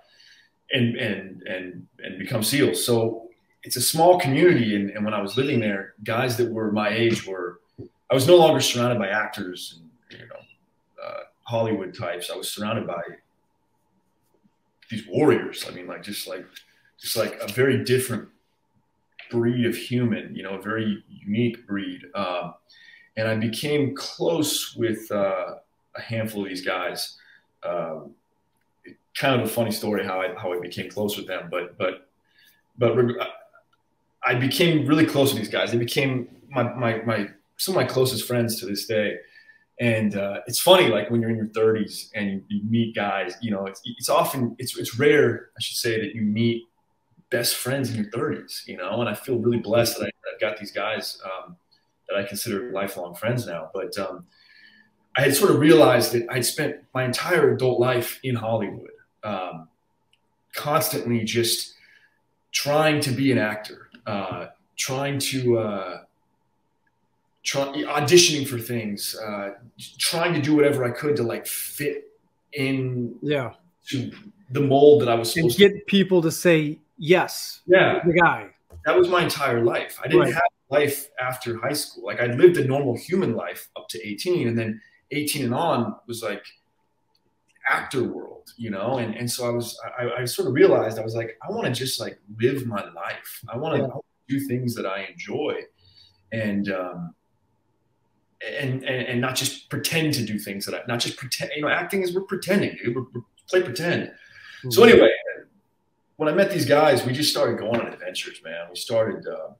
[0.72, 2.84] and and and and become seals.
[2.84, 3.25] So
[3.66, 6.88] it's a small community, and, and, when I was living there, guys that were my
[6.88, 7.60] age were
[8.08, 12.30] I was no longer surrounded by actors and you know uh, Hollywood types.
[12.30, 13.02] I was surrounded by
[14.88, 15.66] these warriors.
[15.68, 16.46] I mean, like just like
[16.96, 18.28] just like a very different
[19.32, 22.02] breed of human, you know, a very unique breed.
[22.14, 22.54] Um,
[23.16, 25.56] and I became close with uh,
[25.96, 27.18] a handful of these guys.
[27.64, 28.14] Um,
[29.18, 32.08] kind of a funny story how I how I became close with them, but but
[32.78, 32.94] but
[34.26, 35.70] I became really close with these guys.
[35.70, 39.18] They became my, my, my some of my closest friends to this day.
[39.78, 43.34] And uh, it's funny, like when you're in your 30s and you, you meet guys,
[43.40, 46.64] you know, it's, it's often, it's, it's rare, I should say, that you meet
[47.30, 50.40] best friends in your 30s, you know, and I feel really blessed that I, have
[50.40, 51.56] got these guys um,
[52.08, 53.70] that I consider lifelong friends now.
[53.72, 54.26] But um,
[55.16, 58.90] I had sort of realized that I'd spent my entire adult life in Hollywood,
[59.24, 59.68] um,
[60.54, 61.74] constantly just
[62.52, 66.00] trying to be an actor, uh, trying to uh,
[67.42, 69.54] try, auditioning for things, uh,
[69.98, 72.04] trying to do whatever I could to like fit
[72.52, 73.52] in yeah
[73.88, 74.10] to
[74.50, 75.84] the mold that I was supposed and get to.
[75.86, 77.60] people to say yes.
[77.66, 78.50] Yeah, the guy.
[78.84, 79.98] That was my entire life.
[80.02, 80.34] I didn't right.
[80.34, 82.04] have life after high school.
[82.04, 85.96] Like I lived a normal human life up to 18, and then 18 and on
[86.06, 86.44] was like
[87.68, 88.98] actor world, you know?
[88.98, 91.66] And, and so I was, I, I sort of realized I was like, I want
[91.66, 93.44] to just like live my life.
[93.48, 93.98] I want to yeah.
[94.28, 95.62] do things that I enjoy.
[96.32, 97.14] And, um,
[98.46, 101.52] and, and, and not just pretend to do things that I not just pretend.
[101.56, 102.94] You know, acting is we're pretending, dude.
[102.94, 104.08] We're, we're play pretend.
[104.08, 104.70] Mm-hmm.
[104.70, 105.10] So anyway,
[106.16, 108.66] when I met these guys, we just started going on adventures, man.
[108.70, 109.26] We started.
[109.26, 109.52] Uh,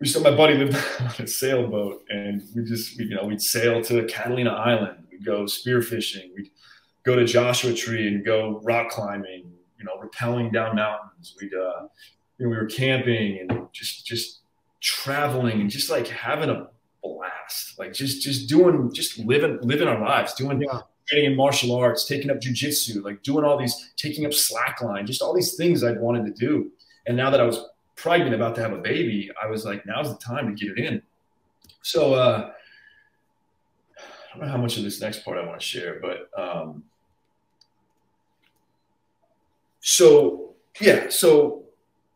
[0.00, 3.42] we saw my buddy lived on a sailboat, and we just we, you know we'd
[3.42, 5.03] sail to Catalina Island.
[5.14, 6.34] We'd go spearfishing.
[6.34, 6.50] We'd
[7.04, 9.50] go to Joshua Tree and go rock climbing.
[9.78, 11.36] You know, rappelling down mountains.
[11.40, 11.88] We'd uh,
[12.38, 14.40] you know, we were camping and just just
[14.80, 16.68] traveling and just like having a
[17.02, 17.78] blast.
[17.78, 20.80] Like just just doing just living living our lives, doing yeah.
[21.06, 25.22] training in martial arts, taking up jujitsu, like doing all these, taking up slackline, just
[25.22, 26.70] all these things I'd wanted to do.
[27.06, 27.58] And now that I was
[27.96, 30.84] pregnant, about to have a baby, I was like, now's the time to get it
[30.84, 31.02] in.
[31.82, 32.52] So uh,
[34.34, 36.82] I don't know how much of this next part I want to share, but um,
[39.80, 41.62] so yeah, so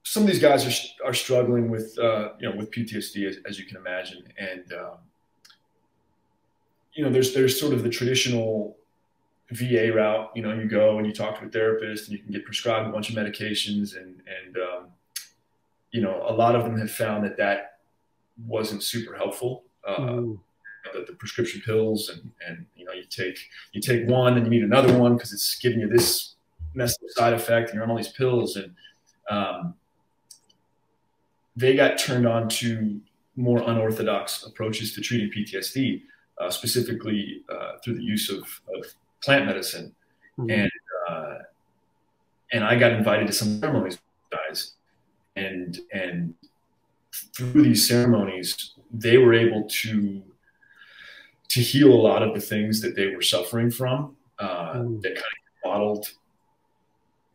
[0.03, 3.59] some of these guys are, are struggling with uh, you know with PTSD as, as,
[3.59, 4.97] you can imagine, and um,
[6.95, 8.77] you know there's there's sort of the traditional
[9.53, 10.31] VA route.
[10.35, 12.89] You know, you go and you talk to a therapist, and you can get prescribed
[12.89, 14.87] a bunch of medications, and and um,
[15.93, 17.79] you know a lot of them have found that that
[18.45, 19.65] wasn't super helpful.
[19.87, 20.39] Uh, mm.
[20.93, 23.39] The, the, prescription pills, and and you know you take
[23.73, 26.35] you take one, and you need another one because it's giving you this
[26.75, 28.75] messed up side effect, and you're on all these pills, and
[29.31, 29.75] um,
[31.57, 33.01] they got turned on to
[33.37, 36.03] more unorthodox approaches to treating PTSD,
[36.39, 38.43] uh, specifically uh, through the use of,
[38.75, 38.85] of
[39.23, 39.95] plant medicine.
[40.39, 40.51] Mm-hmm.
[40.51, 40.71] And
[41.09, 41.35] uh,
[42.53, 43.99] and I got invited to some ceremonies,
[44.31, 44.75] guys,
[45.37, 46.35] and and
[47.13, 50.23] through these ceremonies, they were able to
[51.49, 55.03] to heal a lot of the things that they were suffering from mm.
[55.03, 56.07] that kind of bottled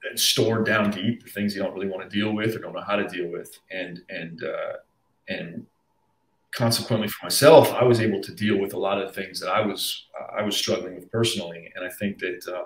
[0.10, 2.73] and stored down deep, the things you don't really want to deal with or don't
[2.73, 4.73] know how to deal with, and and uh,
[5.30, 5.65] and
[6.54, 9.65] consequently for myself, I was able to deal with a lot of things that I
[9.65, 12.65] was uh, I was struggling with personally, and I think that uh,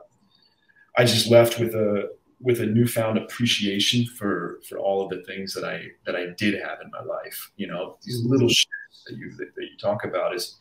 [0.97, 5.53] I just left with a with a newfound appreciation for for all of the things
[5.53, 7.51] that I that I did have in my life.
[7.55, 8.31] You know, these mm-hmm.
[8.31, 10.57] little shifts that you that you talk about is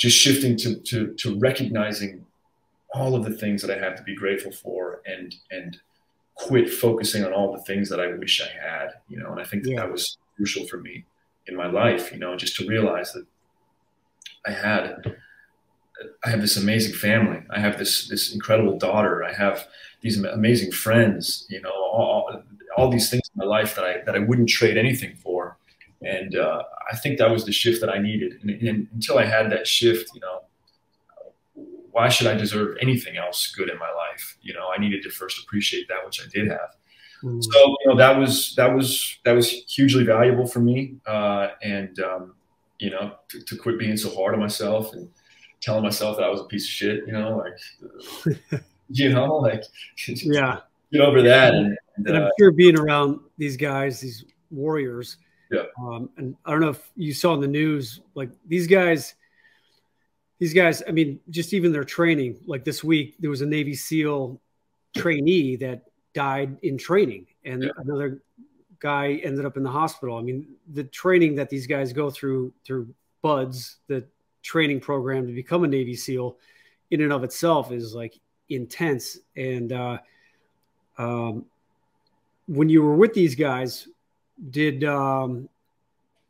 [0.00, 2.24] just shifting to to to recognizing
[2.94, 5.78] all of the things that I have to be grateful for and and
[6.34, 9.44] quit focusing on all the things that I wish I had, you know, and I
[9.44, 9.80] think that, yeah.
[9.80, 11.04] that was crucial for me
[11.46, 13.26] in my life, you know, just to realize that
[14.46, 15.16] I had
[16.24, 17.42] I have this amazing family.
[17.50, 19.22] I have this this incredible daughter.
[19.22, 19.68] I have
[20.00, 21.46] these amazing friends.
[21.50, 22.42] You know, all,
[22.76, 25.39] all these things in my life that I that I wouldn't trade anything for.
[26.02, 28.38] And uh, I think that was the shift that I needed.
[28.40, 30.42] And, and, until I had that shift, you know,
[31.90, 34.38] why should I deserve anything else good in my life?
[34.40, 36.76] You know, I needed to first appreciate that which I did have.
[37.22, 37.42] Mm.
[37.44, 41.98] So you know that was that was that was hugely valuable for me, uh, and
[42.00, 42.34] um,
[42.78, 45.08] you know to, to, quit being so hard on myself and
[45.60, 47.06] telling myself that I was a piece of shit.
[47.06, 47.44] You know,
[48.24, 49.64] like you know, like
[50.06, 50.60] yeah,
[50.92, 51.54] get over that.
[51.54, 55.18] And, and, and I'm uh, sure being around these guys, these warriors.
[55.50, 55.64] Yeah.
[55.80, 59.14] Um, and I don't know if you saw in the news, like these guys
[60.40, 63.74] these guys, I mean, just even their training, like this week, there was a Navy
[63.74, 64.40] SEAL
[64.96, 65.84] trainee that
[66.14, 67.70] died in training, and yeah.
[67.76, 68.22] another
[68.78, 70.16] guy ended up in the hospital.
[70.16, 74.06] I mean, the training that these guys go through through BUD/S, the
[74.42, 76.38] training program to become a Navy SEAL,
[76.90, 79.18] in and of itself is like intense.
[79.36, 79.98] And uh,
[80.96, 81.44] um,
[82.48, 83.86] when you were with these guys,
[84.48, 85.48] did um,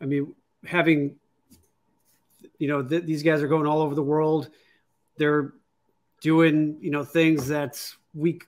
[0.00, 1.16] I mean having
[2.60, 4.50] you know, th- these guys are going all over the world.
[5.16, 5.54] They're
[6.20, 7.82] doing, you know, things that
[8.14, 8.40] we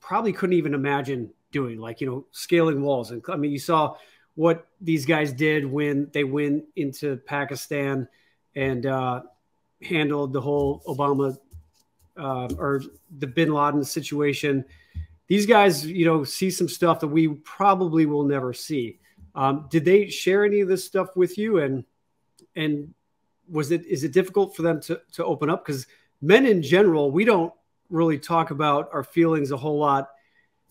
[0.00, 3.10] probably couldn't even imagine doing, like, you know, scaling walls.
[3.10, 3.96] And I mean, you saw
[4.34, 8.06] what these guys did when they went into Pakistan
[8.54, 9.22] and uh,
[9.82, 11.36] handled the whole Obama
[12.18, 12.82] uh, or
[13.18, 14.64] the bin Laden situation.
[15.28, 18.98] These guys, you know, see some stuff that we probably will never see.
[19.34, 21.58] Um, did they share any of this stuff with you?
[21.58, 21.84] And
[22.56, 22.92] and
[23.48, 25.86] was it is it difficult for them to to open up because
[26.20, 27.52] men in general we don't
[27.90, 30.10] really talk about our feelings a whole lot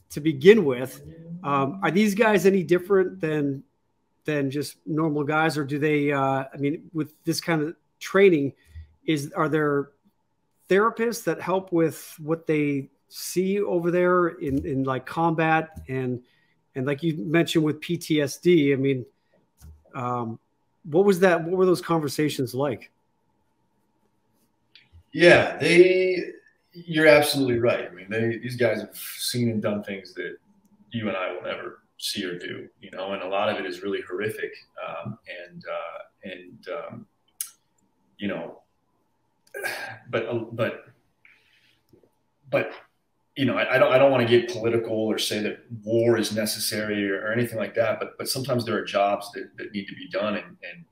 [0.10, 1.01] to begin with
[1.43, 3.64] um, are these guys any different than
[4.26, 8.53] than just normal guys or do they uh, i mean with this kind of training
[9.05, 9.89] is are there
[10.70, 16.22] therapists that help with what they see over there in in like combat and
[16.76, 19.05] and like you mentioned with ptsd i mean
[19.97, 20.39] um,
[20.84, 21.43] what was that?
[21.43, 22.91] What were those conversations like?
[25.12, 26.32] Yeah, they.
[26.72, 27.89] You're absolutely right.
[27.89, 30.38] I mean, they these guys have seen and done things that
[30.91, 32.68] you and I will never see or do.
[32.80, 34.51] You know, and a lot of it is really horrific.
[34.88, 35.18] Um,
[35.49, 37.05] and uh, and um,
[38.20, 38.62] you know,
[40.12, 40.86] but but
[42.51, 42.72] but
[43.38, 46.18] you know, I, I, don't I don't want to get political or say that war
[46.18, 48.00] is necessary or, or, anything like that.
[48.00, 50.84] But but sometimes there are jobs that, that need to be done, and, and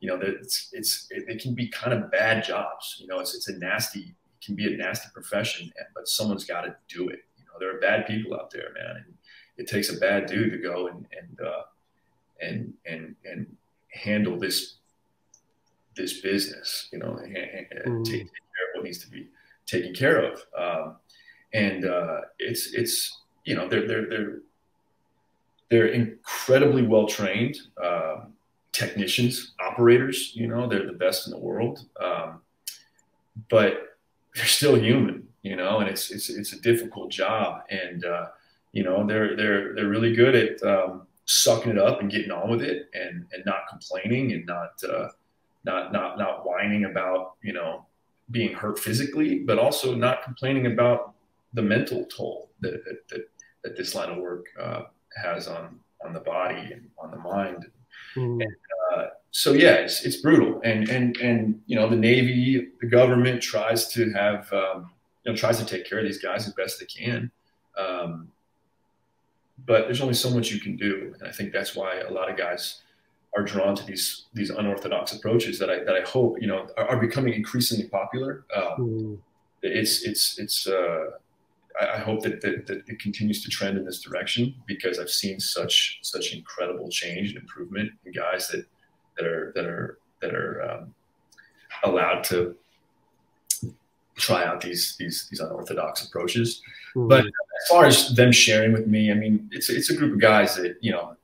[0.00, 2.98] you know, that it's it's it, it, can be kind of bad jobs.
[3.00, 6.62] You know, it's it's a nasty it can be a nasty profession, but someone's got
[6.62, 7.20] to do it.
[7.38, 9.14] You know, there are bad people out there, man, and
[9.56, 11.62] it takes a bad dude to go and and uh,
[12.42, 13.56] and and and
[13.88, 14.74] handle this
[15.96, 16.88] this business.
[16.92, 18.04] You know, and, and mm.
[18.04, 19.28] take, take, care of what needs to be
[19.64, 20.44] taken care of.
[20.54, 20.96] Um,
[21.54, 24.38] and uh, it's it's you know they're they're they're
[25.70, 28.24] they're incredibly well trained uh,
[28.72, 30.32] technicians, operators.
[30.34, 32.40] You know, they're the best in the world, um,
[33.48, 33.96] but
[34.34, 35.28] they're still human.
[35.42, 38.26] You know, and it's it's it's a difficult job, and uh,
[38.72, 42.50] you know they're they're they're really good at um, sucking it up and getting on
[42.50, 45.08] with it, and and not complaining and not uh,
[45.64, 47.86] not not not whining about you know
[48.30, 51.13] being hurt physically, but also not complaining about
[51.54, 53.28] the mental toll that, that,
[53.62, 54.82] that this line of work uh,
[55.22, 57.66] has on on the body and on the mind.
[58.16, 58.42] Mm.
[58.42, 58.56] And,
[58.92, 63.42] uh, so yeah, it's, it's brutal, and and and you know the Navy, the government
[63.42, 64.90] tries to have um,
[65.24, 67.30] you know tries to take care of these guys as best they can,
[67.76, 68.28] um,
[69.66, 72.30] but there's only so much you can do, and I think that's why a lot
[72.30, 72.82] of guys
[73.36, 76.90] are drawn to these these unorthodox approaches that I that I hope you know are,
[76.90, 78.44] are becoming increasingly popular.
[78.54, 79.18] Um, mm.
[79.62, 81.06] It's it's it's uh,
[81.80, 85.40] I, hope that, that, that it continues to trend in this direction because I've seen
[85.40, 88.64] such such incredible change and improvement in guys that
[89.16, 90.94] that are that are that are um,
[91.82, 92.54] allowed to
[94.16, 96.62] try out these these these unorthodox approaches.
[96.94, 97.08] Mm-hmm.
[97.08, 100.20] But as far as them sharing with me, I mean, it's it's a group of
[100.20, 101.16] guys that you know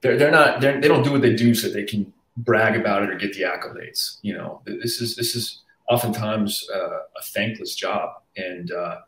[0.00, 3.02] they're they're not they're, they don't do what they do so they can brag about
[3.02, 4.18] it or get the accolades.
[4.22, 8.98] You know, this is this is oftentimes uh, a thankless job, and uh,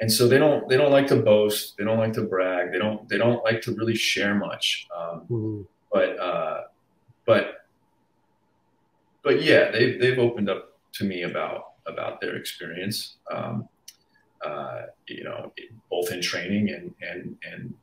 [0.00, 2.78] and so they don't they don't like to boast they don't like to brag they
[2.78, 5.62] don't they don't like to really share much um, mm-hmm.
[5.92, 6.62] but uh,
[7.26, 7.66] but
[9.22, 13.68] but yeah they've, they've opened up to me about about their experience um,
[14.44, 15.52] uh, you know
[15.90, 17.74] both in training and and and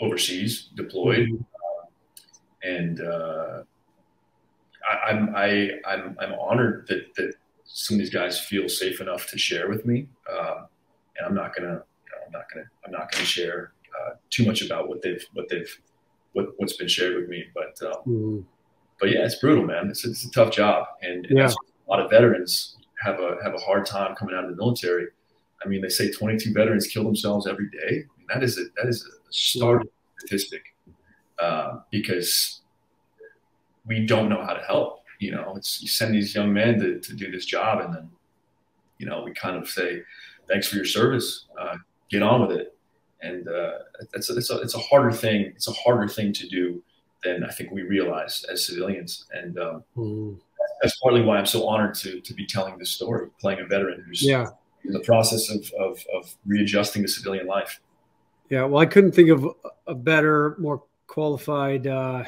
[0.00, 1.36] overseas deployed mm-hmm.
[1.36, 3.62] uh, and uh,
[4.90, 9.28] I, I'm I, I'm I'm honored that that some of these guys feel safe enough
[9.28, 10.06] to share with me.
[10.30, 10.66] Um,
[11.18, 14.46] and I'm not gonna, you know, I'm not gonna, I'm not gonna share uh, too
[14.46, 15.68] much about what they've, what they've,
[16.32, 17.44] what, what's been shared with me.
[17.54, 18.40] But, um, mm-hmm.
[19.00, 19.88] but yeah, it's brutal, man.
[19.88, 21.48] It's, it's a tough job, and, and yeah.
[21.50, 25.06] a lot of veterans have a have a hard time coming out of the military.
[25.64, 27.88] I mean, they say 22 veterans kill themselves every day.
[27.88, 29.88] I mean, that is a that is a startling
[30.18, 30.62] statistic
[31.40, 32.60] uh, because
[33.86, 35.00] we don't know how to help.
[35.18, 38.10] You know, it's you send these young men to, to do this job, and then
[38.98, 40.02] you know we kind of say,
[40.52, 41.46] thanks for your service.
[41.58, 41.76] Uh,
[42.10, 42.76] get on with it.
[43.22, 43.78] And uh,
[44.14, 45.52] it's, a, it's, a, it's a harder thing.
[45.56, 46.82] It's a harder thing to do
[47.24, 49.26] than I think we realize as civilians.
[49.32, 50.36] And um, mm.
[50.82, 54.04] that's partly why I'm so honored to, to be telling this story, playing a veteran
[54.06, 54.46] who's yeah.
[54.84, 57.80] in the process of, of, of readjusting to civilian life.
[58.50, 59.46] Yeah, well, I couldn't think of
[59.86, 62.24] a better, more qualified uh,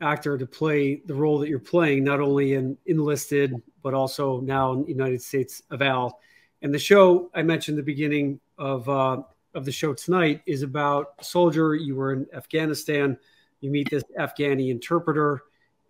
[0.00, 4.72] actor to play the role that you're playing, not only in enlisted, but also now
[4.72, 6.18] in the United States of Al.
[6.62, 9.22] And the show I mentioned the beginning of uh,
[9.54, 11.74] of the show tonight is about a soldier.
[11.74, 13.16] You were in Afghanistan.
[13.60, 15.42] You meet this Afghani interpreter,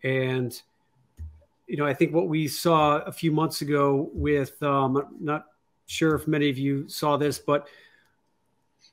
[0.02, 0.60] and
[1.66, 5.46] you know I think what we saw a few months ago with um, not
[5.86, 7.68] sure if many of you saw this, but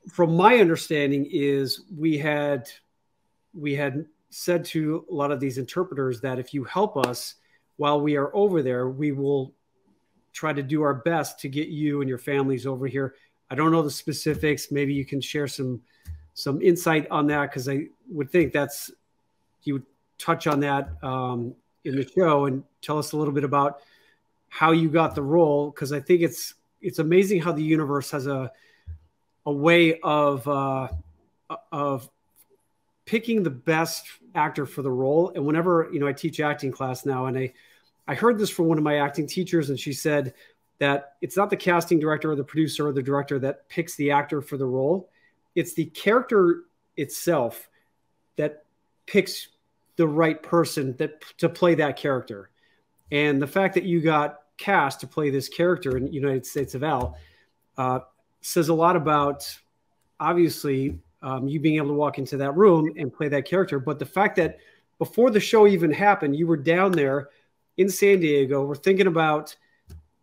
[0.09, 2.69] from my understanding is we had
[3.53, 7.36] we had said to a lot of these interpreters that if you help us
[7.78, 9.53] while we are over there, we will
[10.36, 13.16] try to do our best to get you and your families over here.
[13.50, 14.70] I don't know the specifics.
[14.70, 15.82] Maybe you can share some
[16.34, 18.92] some insight on that because I would think that's
[19.64, 19.86] you would
[20.18, 21.56] touch on that um,
[21.86, 23.80] in the show and tell us a little bit about
[24.50, 28.28] how you got the role because I think it's it's amazing how the universe has
[28.28, 28.52] a
[29.46, 30.90] a way of uh,
[31.72, 32.10] of
[33.06, 35.32] picking the best actor for the role.
[35.34, 37.54] And whenever you know I teach acting class now, and I
[38.08, 40.34] I heard this from one of my acting teachers, and she said
[40.80, 44.12] that it's not the casting director or the producer or the director that picks the
[44.12, 45.10] actor for the role.
[45.56, 46.64] It's the character
[46.97, 47.70] itself
[48.36, 48.66] that
[49.06, 49.47] picks
[49.95, 52.49] the right person that to play that character.
[53.12, 56.84] And the fact that you got cast to play this character in United States of
[56.84, 57.18] Al
[57.78, 57.99] uh,
[58.41, 59.47] says a lot about
[60.20, 63.80] obviously um, you being able to walk into that room and play that character.
[63.80, 64.60] But the fact that
[64.97, 67.30] before the show even happened, you were down there
[67.78, 68.63] in San Diego.
[68.63, 69.55] We're thinking about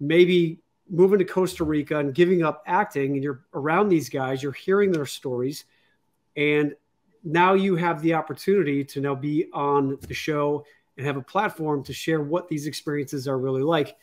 [0.00, 4.53] maybe moving to Costa Rica and giving up acting, and you're around these guys, you're
[4.53, 5.64] hearing their stories,
[6.36, 6.74] and
[7.24, 10.64] now you have the opportunity to now be on the show
[10.96, 13.96] and have a platform to share what these experiences are really like.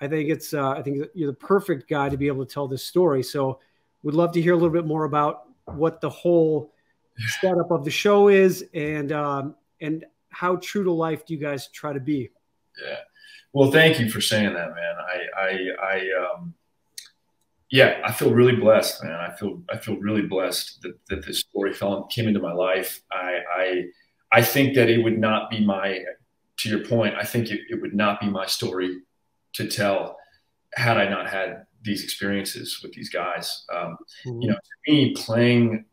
[0.00, 2.66] I think it's uh, I think you're the perfect guy to be able to tell
[2.66, 3.22] this story.
[3.22, 3.60] So,
[4.02, 6.72] would love to hear a little bit more about what the whole
[7.40, 11.68] setup of the show is and um, and how true to life do you guys
[11.68, 12.30] try to be?
[12.80, 12.96] Yeah.
[13.52, 14.94] Well, thank you for saying that, man.
[14.98, 16.54] I, I, I, um,
[17.70, 19.14] yeah, I feel really blessed, man.
[19.14, 23.02] I feel, I feel really blessed that, that this story fell, came into my life.
[23.10, 23.84] I, I,
[24.32, 26.00] I think that it would not be my,
[26.58, 29.02] to your point, I think it, it would not be my story
[29.54, 30.16] to tell
[30.74, 33.64] had I not had these experiences with these guys.
[33.74, 34.40] Um, mm-hmm.
[34.40, 35.84] You know, to me, playing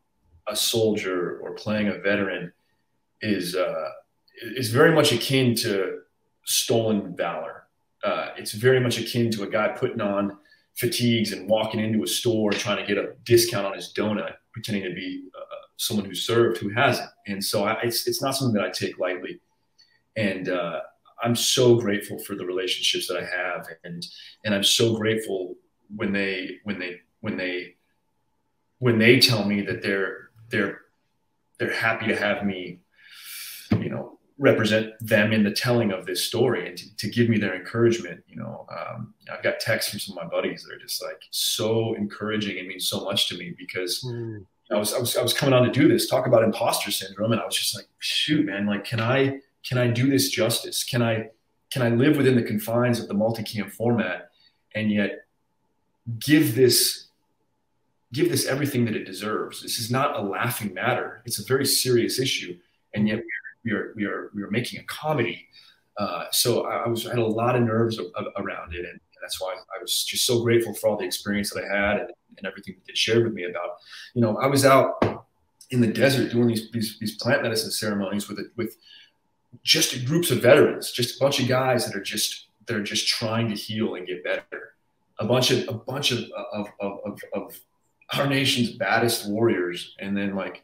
[0.47, 2.51] a soldier or playing a veteran
[3.21, 3.89] is uh,
[4.41, 5.99] is very much akin to
[6.49, 7.67] stolen valor.
[8.03, 10.37] Uh, it's very much akin to a guy putting on
[10.75, 14.83] fatigues and walking into a store trying to get a discount on his donut, pretending
[14.83, 17.09] to be uh, someone who served who hasn't.
[17.27, 19.39] And so I, it's, it's not something that I take lightly.
[20.15, 20.79] And uh,
[21.21, 24.05] I'm so grateful for the relationships that I have, and
[24.43, 25.55] and I'm so grateful
[25.95, 27.75] when they when they when they
[28.79, 30.81] when they tell me that they're they're
[31.57, 32.79] they're happy to have me,
[33.71, 37.37] you know, represent them in the telling of this story and to, to give me
[37.37, 38.23] their encouragement.
[38.27, 41.21] You know, um, I've got texts from some of my buddies that are just like
[41.29, 44.45] so encouraging and mean so much to me because mm.
[44.71, 47.33] I was, I was I was coming on to do this, talk about imposter syndrome,
[47.33, 50.83] and I was just like, shoot, man, like, can I can I do this justice?
[50.83, 51.29] Can I
[51.71, 54.31] can I live within the confines of the multicam format
[54.73, 55.25] and yet
[56.19, 57.07] give this
[58.13, 59.61] give this everything that it deserves?
[59.61, 61.23] This is not a laughing matter.
[61.25, 62.57] It's a very serious issue,
[62.93, 63.21] and yet
[63.63, 65.47] we are we are we are making a comedy.
[65.97, 67.99] Uh, so I, was I had a lot of nerves
[68.37, 71.65] around it, and, that's why I was just so grateful for all the experience that
[71.65, 73.71] I had and, and everything that they shared with me about.
[74.13, 75.03] You know, I was out
[75.71, 78.77] in the desert doing these these, these plant medicine ceremonies with it with
[79.63, 83.07] just groups of veterans, just a bunch of guys that are just that are just
[83.07, 84.75] trying to heal and get better.
[85.19, 86.19] A bunch of a bunch of
[86.53, 87.59] of, of, of, of
[88.17, 90.63] our nation's baddest warriors, and then like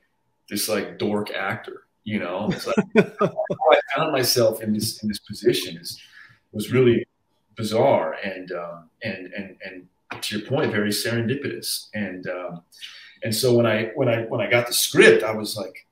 [0.49, 2.51] this like dork actor, you know.
[2.95, 5.99] Like, I found myself in this in this position is
[6.53, 7.05] was really
[7.55, 9.87] bizarre and um, and and and
[10.21, 11.87] to your point, very serendipitous.
[11.93, 12.61] And um,
[13.23, 15.87] and so when I when I when I got the script, I was like,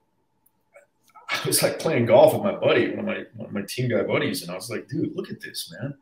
[1.30, 3.89] I was like playing golf with my buddy, one of my one of my team
[3.89, 5.95] guy buddies, and I was like, dude, look at this, man.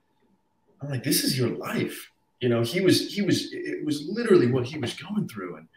[0.82, 2.10] I'm like, this is your life.
[2.40, 5.68] You know, he was he was it was literally what he was going through, and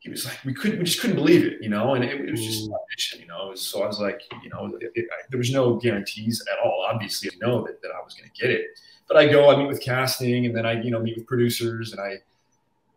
[0.00, 2.30] he was like, we couldn't, we just couldn't believe it, you know, and it, it
[2.30, 3.48] was just audition, you know.
[3.48, 6.58] Was, so I was like, you know, it, it, I, there was no guarantees at
[6.64, 6.86] all.
[6.90, 8.66] Obviously, I know that, that I was going to get it,
[9.06, 11.92] but I go, I meet with casting, and then I, you know, meet with producers,
[11.92, 12.16] and I,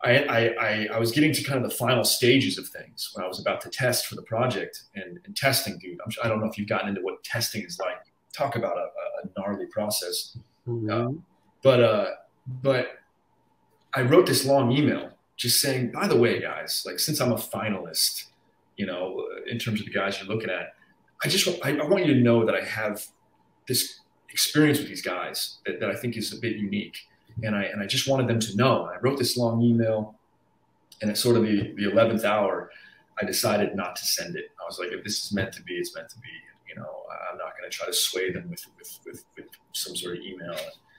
[0.02, 3.28] I, I, I, was getting to kind of the final stages of things when I
[3.28, 5.98] was about to test for the project and, and testing, dude.
[6.04, 7.96] I'm, I do not know if you've gotten into what testing is like.
[8.32, 8.80] Talk about a,
[9.22, 10.36] a gnarly process.
[10.68, 10.90] Mm-hmm.
[10.90, 11.12] Uh,
[11.62, 12.06] but, uh,
[12.62, 12.98] but
[13.94, 17.36] I wrote this long email just saying, by the way, guys, like since I'm a
[17.36, 18.26] finalist,
[18.76, 20.74] you know, in terms of the guys you're looking at,
[21.24, 23.04] I just I, I want you to know that I have
[23.66, 26.96] this experience with these guys that, that I think is a bit unique
[27.42, 28.84] and I and I just wanted them to know.
[28.84, 30.14] I wrote this long email,
[31.02, 32.70] and at sort of the the eleventh hour,
[33.20, 34.46] I decided not to send it.
[34.60, 36.28] I was like, if this is meant to be, it's meant to be.
[36.68, 39.96] You know, I'm not going to try to sway them with with, with, with some
[39.96, 40.56] sort of email.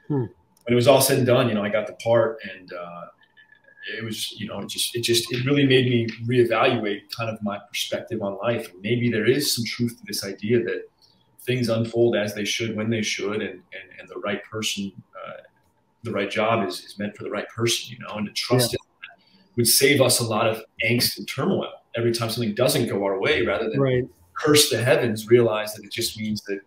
[0.08, 0.26] Hmm.
[0.64, 3.06] When it was all said and done, you know, I got the part, and uh,
[3.98, 7.42] it was, you know, it just it just it really made me reevaluate kind of
[7.44, 8.72] my perspective on life.
[8.72, 10.90] And maybe there is some truth to this idea that
[11.42, 15.42] things unfold as they should when they should, and and, and the right person uh,
[16.04, 18.72] the right job is, is meant for the right person, you know, and to trust
[18.72, 18.78] yeah.
[18.78, 23.04] it would save us a lot of angst and turmoil every time something doesn't go
[23.04, 24.04] our way rather than right.
[24.34, 26.60] curse the heavens, realize that it just means that.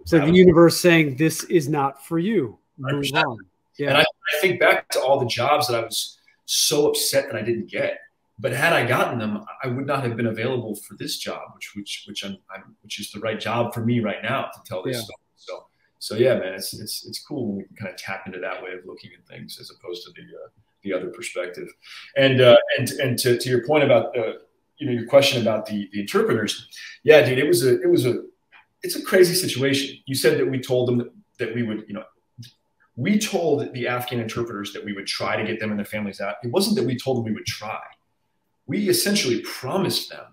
[0.00, 2.58] It's like the universe saying, this is not for you.
[2.78, 3.88] Yeah.
[3.88, 6.15] And I, I think back to all the jobs that I was
[6.46, 7.98] so upset that I didn't get.
[8.38, 11.72] But had I gotten them, I would not have been available for this job, which
[11.74, 14.82] which which I'm, I'm which is the right job for me right now to tell
[14.82, 15.02] this yeah.
[15.02, 15.66] story so
[15.98, 18.62] so yeah, man, it's it's it's cool when we can kind of tap into that
[18.62, 20.48] way of looking at things as opposed to the uh,
[20.82, 21.68] the other perspective.
[22.16, 24.34] And uh, and and to, to your point about uh,
[24.78, 26.68] you know your question about the the interpreters,
[27.02, 28.22] yeah, dude, it was a it was a
[28.82, 29.98] it's a crazy situation.
[30.06, 32.04] You said that we told them that, that we would you know
[32.96, 36.20] we told the Afghan interpreters that we would try to get them and their families
[36.20, 36.36] out.
[36.42, 37.80] It wasn't that we told them we would try.
[38.66, 40.24] We essentially promised them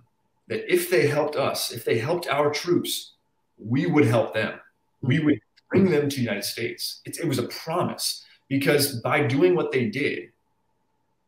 [0.47, 3.15] that if they helped us, if they helped our troops,
[3.57, 4.59] we would help them.
[5.01, 5.39] We would
[5.69, 7.01] bring them to the United States.
[7.05, 10.29] It, it was a promise because by doing what they did,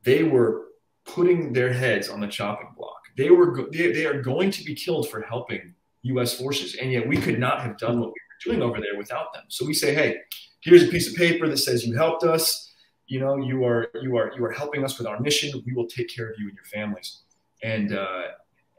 [0.04, 0.68] they were
[1.06, 3.02] putting their heads on the chopping block.
[3.18, 5.74] They were they, they are going to be killed for helping
[6.04, 6.38] U.S.
[6.38, 9.34] forces, and yet we could not have done what we were doing over there without
[9.34, 9.44] them.
[9.48, 10.18] So we say, hey,
[10.66, 12.74] here's a piece of paper that says you helped us.
[13.08, 15.62] You know, you are you are you are helping us with our mission.
[15.66, 17.20] We will take care of you and your families.
[17.64, 18.24] And uh,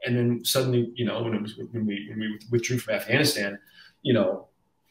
[0.05, 3.57] and then suddenly, you know, when it was when we when we withdrew from Afghanistan,
[4.03, 4.47] you know,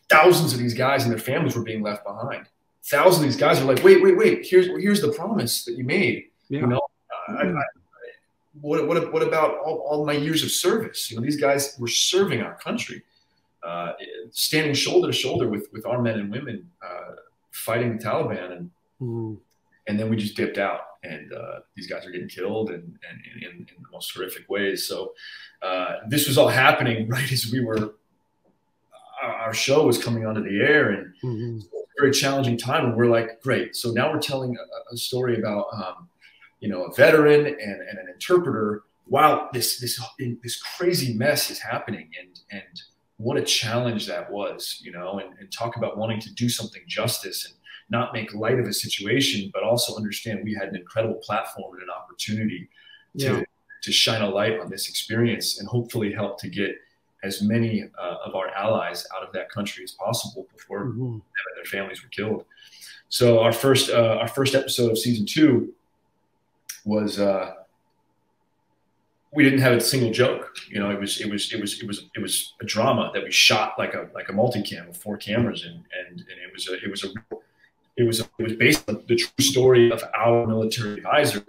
[0.09, 2.49] thousands of these guys and their families were being left behind.
[2.85, 4.47] Thousands of these guys are like, wait, wait, wait.
[4.47, 6.25] Here's here's the promise that you made.
[6.49, 6.61] Yeah.
[6.61, 6.81] You know,
[7.29, 7.63] I, I,
[8.61, 11.11] what, what, what about all, all, my years of service?
[11.11, 13.03] You know, these guys were serving our country,
[13.67, 13.93] uh,
[14.31, 17.17] standing shoulder to shoulder with, with our men and women uh,
[17.51, 18.53] fighting the Taliban.
[18.53, 19.37] And, mm.
[19.87, 23.43] and then we just dipped out and uh, these guys are getting killed and, and,
[23.43, 24.87] in, in the most horrific ways.
[24.87, 25.15] So
[25.63, 27.95] uh, this was all happening right as we were,
[29.23, 31.59] our show was coming onto the air and mm-hmm.
[31.99, 32.85] very challenging time.
[32.85, 33.75] And we're like, great.
[33.75, 36.09] So now we're telling a, a story about, um,
[36.61, 40.01] you know, a veteran and, and an interpreter while this this
[40.43, 42.83] this crazy mess is happening and and
[43.19, 46.83] what a challenge that was, you know, and, and talk about wanting to do something
[46.87, 47.55] justice and
[47.89, 51.83] not make light of a situation, but also understand we had an incredible platform and
[51.83, 52.69] an opportunity
[53.19, 53.43] to, yeah.
[53.83, 56.75] to shine a light on this experience and hopefully help to get
[57.23, 61.19] as many uh, of our allies out of that country as possible before mm-hmm.
[61.57, 62.45] their families were killed.
[63.09, 65.73] So our first uh, our first episode of season two
[66.85, 67.55] was uh,
[69.33, 70.55] we didn't have a single joke.
[70.69, 73.23] You know, it was it was it was it was it was a drama that
[73.23, 76.69] we shot like a like a multicam with four cameras and and, and it was
[76.69, 77.09] a it was a
[77.97, 81.45] it was it was based on the true story of our military advisor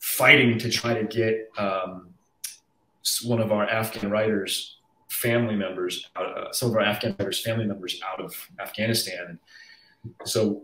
[0.00, 2.08] fighting to try to get um,
[3.24, 4.78] one of our Afghan writers
[5.08, 9.38] family members out, uh, some of our Afghan writers family members out of Afghanistan.
[10.24, 10.62] So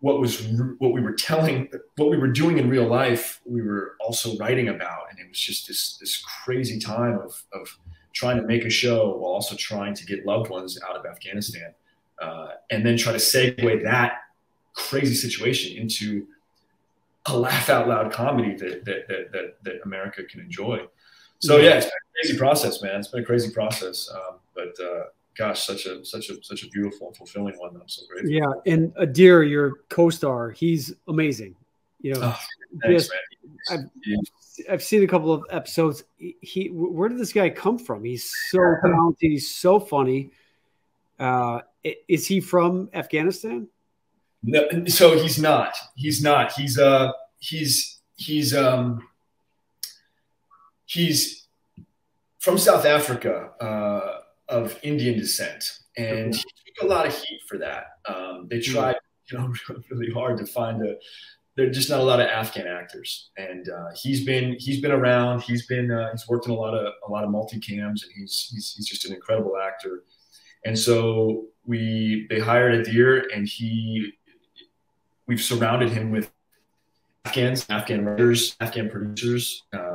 [0.00, 0.46] what was
[0.78, 4.68] what we were telling what we were doing in real life we were also writing
[4.68, 5.10] about.
[5.10, 7.76] And it was just this this crazy time of of
[8.12, 11.72] trying to make a show while also trying to get loved ones out of afghanistan
[12.20, 14.22] uh, and then try to segue that
[14.74, 16.26] crazy situation into
[17.26, 20.84] a laugh out loud comedy that that that, that, that america can enjoy.
[21.40, 23.00] So yeah it's been a crazy process man.
[23.00, 24.10] It's been a crazy process.
[24.12, 25.04] Um, but uh,
[25.38, 27.76] gosh, such a such a such a beautiful and fulfilling one.
[27.80, 28.30] I'm so grateful.
[28.30, 31.54] Yeah, and Adhir, your co-star, he's amazing.
[32.00, 32.40] You know, oh,
[32.82, 33.08] thanks,
[33.70, 34.16] I've, yeah.
[34.70, 36.04] I've seen a couple of episodes.
[36.16, 38.04] He, where did this guy come from?
[38.04, 39.30] He's so talented.
[39.30, 40.30] He's so funny.
[41.18, 41.60] Uh,
[42.08, 43.68] is he from Afghanistan?
[44.42, 45.76] No, so he's not.
[45.96, 46.52] He's not.
[46.52, 49.08] He's uh he's he's um
[50.84, 51.48] he's
[52.38, 53.50] from South Africa.
[53.60, 56.42] Uh, of Indian descent, and he
[56.74, 57.86] took a lot of heat for that.
[58.06, 58.72] Um, they hmm.
[58.72, 58.96] tried,
[59.30, 59.52] you know,
[59.90, 60.96] really hard to find a.
[61.56, 65.42] There's just not a lot of Afghan actors, and uh, he's been he's been around.
[65.42, 68.48] He's been uh, he's worked in a lot of a lot of multicams, and he's
[68.52, 70.04] he's he's just an incredible actor.
[70.64, 74.12] And so we they hired Adhir, and he
[75.26, 76.30] we've surrounded him with
[77.24, 79.64] Afghans, Afghan writers, Afghan producers.
[79.72, 79.87] Uh,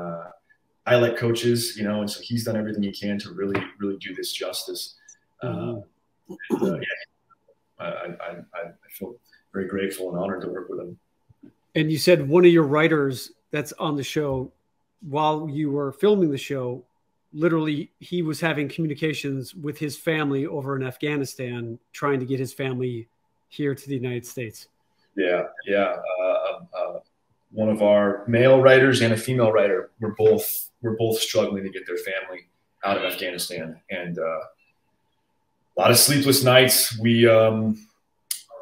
[0.86, 3.98] I like coaches, you know, and so he's done everything he can to really, really
[3.98, 4.96] do this justice.
[5.42, 5.76] Uh,
[6.28, 6.86] and, uh, yeah,
[7.80, 9.16] I, I, I, feel
[9.54, 10.98] very grateful and honored to work with him.
[11.76, 14.52] And you said one of your writers that's on the show,
[15.02, 16.84] while you were filming the show,
[17.34, 22.54] literally he was having communications with his family over in Afghanistan, trying to get his
[22.54, 23.08] family
[23.50, 24.68] here to the United States.
[25.16, 25.96] Yeah, yeah.
[26.22, 27.00] Uh, uh
[27.52, 31.70] one of our male writers and a female writer were both were both struggling to
[31.70, 32.48] get their family
[32.84, 37.00] out of Afghanistan, and uh, a lot of sleepless nights.
[37.00, 37.88] We, um,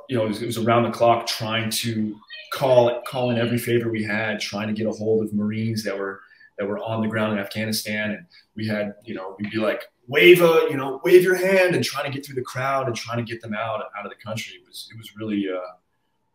[0.08, 2.16] you know, it was, it was, around the clock trying to
[2.54, 5.98] call call in every favor we had, trying to get a hold of Marines that
[5.98, 6.22] were
[6.58, 9.84] that were on the ground in Afghanistan, and we had, you know, we'd be like,
[10.08, 12.96] wave a, you know, wave your hand, and trying to get through the crowd and
[12.96, 14.58] trying to get them out out of the country.
[14.58, 15.72] It was it was really uh,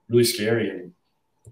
[0.09, 0.93] really scary, and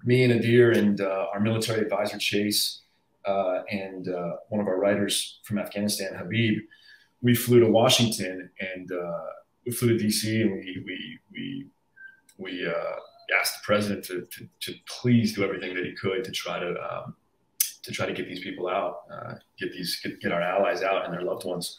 [0.05, 2.81] me and Adhir and uh, our military advisor Chase
[3.27, 6.59] uh, and uh, one of our writers from Afghanistan, Habib,
[7.23, 9.25] we flew to Washington and uh,
[9.65, 11.67] we flew to DC and we we we
[12.37, 12.97] we uh,
[13.41, 16.75] asked the president to, to, to please do everything that he could to try to
[16.83, 17.15] um,
[17.83, 21.05] to try to get these people out, uh, get these get, get, our allies out
[21.05, 21.79] and their loved ones.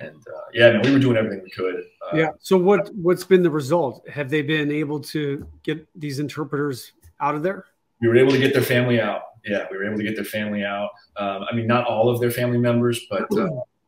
[0.00, 1.84] And uh, yeah, man, we were doing everything we could.
[2.14, 2.30] yeah.
[2.40, 4.08] So what what's been the result?
[4.08, 7.64] Have they been able to get these interpreters out of there?
[8.00, 10.24] We were able to get their family out yeah, we were able to get their
[10.24, 10.90] family out.
[11.16, 13.26] Um, I mean, not all of their family members, but uh,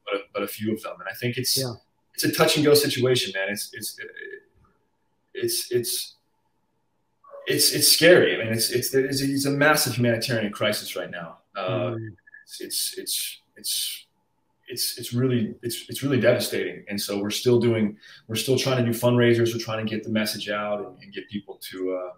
[0.05, 0.95] but, a, but, a, few of them.
[1.01, 1.73] And I think it's yeah.
[2.15, 3.49] it's a touch and go situation, man.
[3.51, 3.99] It's it's
[5.35, 6.15] it's it's
[7.47, 8.37] it's it's scary.
[8.37, 11.39] I mean, it's it's it's, it's a massive humanitarian crisis right now.
[11.57, 12.09] Uh, mm.
[12.45, 14.07] it's, it's it's it's
[14.69, 16.85] it's it's really it's it's really devastating.
[16.89, 17.97] And so we're still doing
[18.29, 19.55] we're still trying to do fundraisers.
[19.55, 22.13] We're trying to get the message out and, and get people to uh,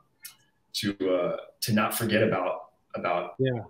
[0.75, 2.68] to uh, to not forget about
[2.99, 3.61] about yeah.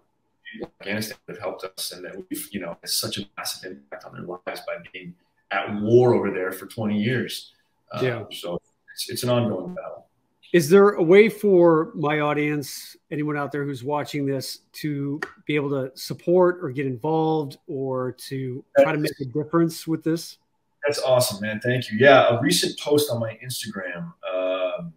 [0.80, 4.04] Afghanistan that have helped us and that we've you know has such a massive impact
[4.04, 5.14] on their lives by being
[5.50, 7.52] at war over there for 20 years.
[7.92, 8.24] Uh, yeah.
[8.30, 8.60] So
[8.92, 10.06] it's, it's an ongoing battle.
[10.52, 15.56] Is there a way for my audience, anyone out there who's watching this, to be
[15.56, 20.38] able to support or get involved or to try to make a difference with this?
[20.86, 21.60] That's awesome, man.
[21.60, 21.98] Thank you.
[21.98, 24.12] Yeah, a recent post on my Instagram.
[24.32, 24.94] Um,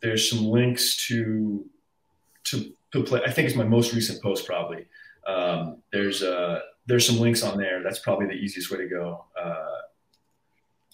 [0.00, 1.68] there's some links to
[2.44, 3.20] to to play.
[3.24, 4.86] I think it's my most recent post, probably.
[5.26, 7.82] Um, there's uh, there's some links on there.
[7.82, 9.24] That's probably the easiest way to go.
[9.40, 9.78] Uh,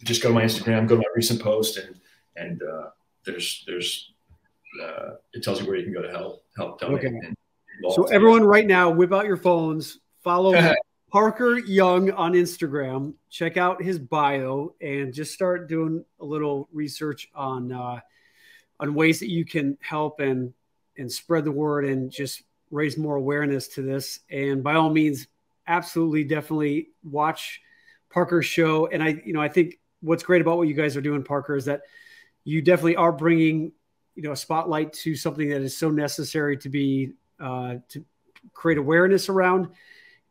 [0.02, 2.00] just go to my Instagram, go to my recent post, and
[2.36, 2.90] and uh,
[3.24, 4.12] there's there's
[4.82, 7.04] uh, it tells you where you can go to help help donate.
[7.04, 7.34] Okay.
[7.94, 10.74] so everyone, right now, whip out your phones, follow
[11.10, 13.14] Parker Young on Instagram.
[13.30, 18.00] Check out his bio and just start doing a little research on uh,
[18.80, 20.52] on ways that you can help and
[20.96, 24.20] and spread the word and just raise more awareness to this.
[24.30, 25.26] And by all means,
[25.66, 27.60] absolutely, definitely watch
[28.10, 28.86] Parker's show.
[28.86, 31.56] And I, you know, I think what's great about what you guys are doing, Parker,
[31.56, 31.82] is that
[32.44, 33.72] you definitely are bringing
[34.14, 38.04] you know a spotlight to something that is so necessary to be uh, to
[38.52, 39.68] create awareness around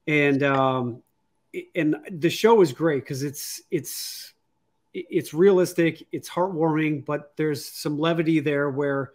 [0.07, 1.01] and um,
[1.75, 4.33] and the show is great because it's it's
[4.93, 9.11] it's realistic it's heartwarming but there's some levity there where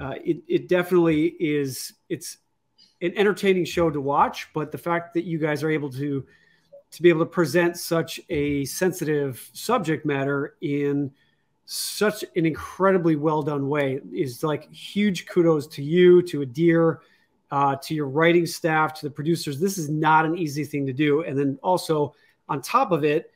[0.00, 2.38] uh, it, it definitely is it's
[3.00, 6.24] an entertaining show to watch but the fact that you guys are able to
[6.90, 11.10] to be able to present such a sensitive subject matter in
[11.66, 16.98] such an incredibly well done way is like huge kudos to you, to Adhir,
[17.50, 19.60] uh, to your writing staff, to the producers.
[19.60, 21.24] This is not an easy thing to do.
[21.24, 22.14] And then also
[22.48, 23.32] on top of it,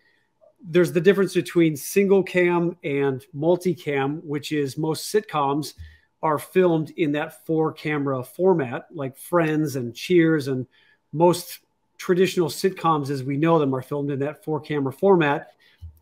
[0.65, 5.75] there's the difference between single cam and multicam, which is most sitcoms
[6.23, 10.66] are filmed in that four camera format, like Friends and Cheers, and
[11.12, 11.61] most
[11.99, 15.53] traditional sitcoms as we know them are filmed in that four camera format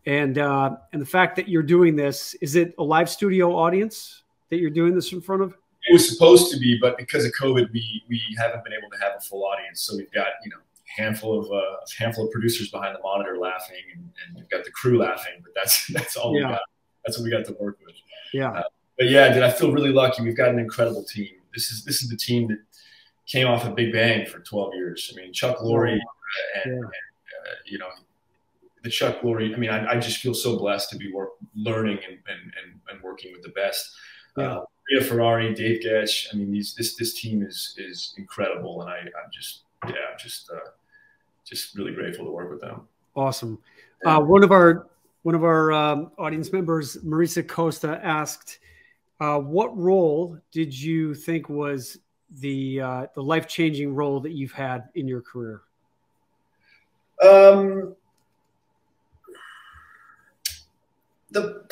[0.05, 4.23] and uh, and the fact that you're doing this is it a live studio audience
[4.49, 5.55] that you're doing this in front of?
[5.89, 8.97] It was supposed to be, but because of COVID, we we haven't been able to
[8.97, 9.81] have a full audience.
[9.81, 13.01] So we've got you know a handful of uh, a handful of producers behind the
[13.01, 15.33] monitor laughing, and, and we've got the crew laughing.
[15.41, 16.47] But that's that's all yeah.
[16.47, 16.61] we got.
[17.05, 17.95] That's what we got to work with.
[18.33, 18.51] Yeah.
[18.51, 18.63] Uh,
[19.01, 20.21] but yeah, did I feel really lucky?
[20.21, 21.29] We've got an incredible team.
[21.55, 22.59] This is this is the team that
[23.25, 25.11] came off a Big Bang for 12 years.
[25.11, 26.01] I mean, Chuck Lorre, and,
[26.67, 26.71] yeah.
[26.73, 27.87] and uh, you know
[28.83, 29.55] the Chuck Lorre.
[29.55, 32.79] I mean, I, I, just feel so blessed to be work, learning and, and, and,
[32.91, 33.89] and, working with the best.
[34.37, 34.57] Yeah.
[34.57, 36.27] Uh, Rita Ferrari, Dave Goetsch.
[36.31, 40.19] I mean, these, this this team is is incredible, and I I'm just yeah, I'm
[40.19, 40.69] just uh,
[41.43, 42.87] just really grateful to work with them.
[43.15, 43.57] Awesome.
[44.05, 44.89] Uh, one of our
[45.23, 48.59] one of our um, audience members, Marisa Costa, asked,
[49.21, 51.99] uh, "What role did you think was
[52.39, 55.61] the uh, the life changing role that you've had in your career?"
[57.21, 57.95] Um,
[61.29, 61.63] the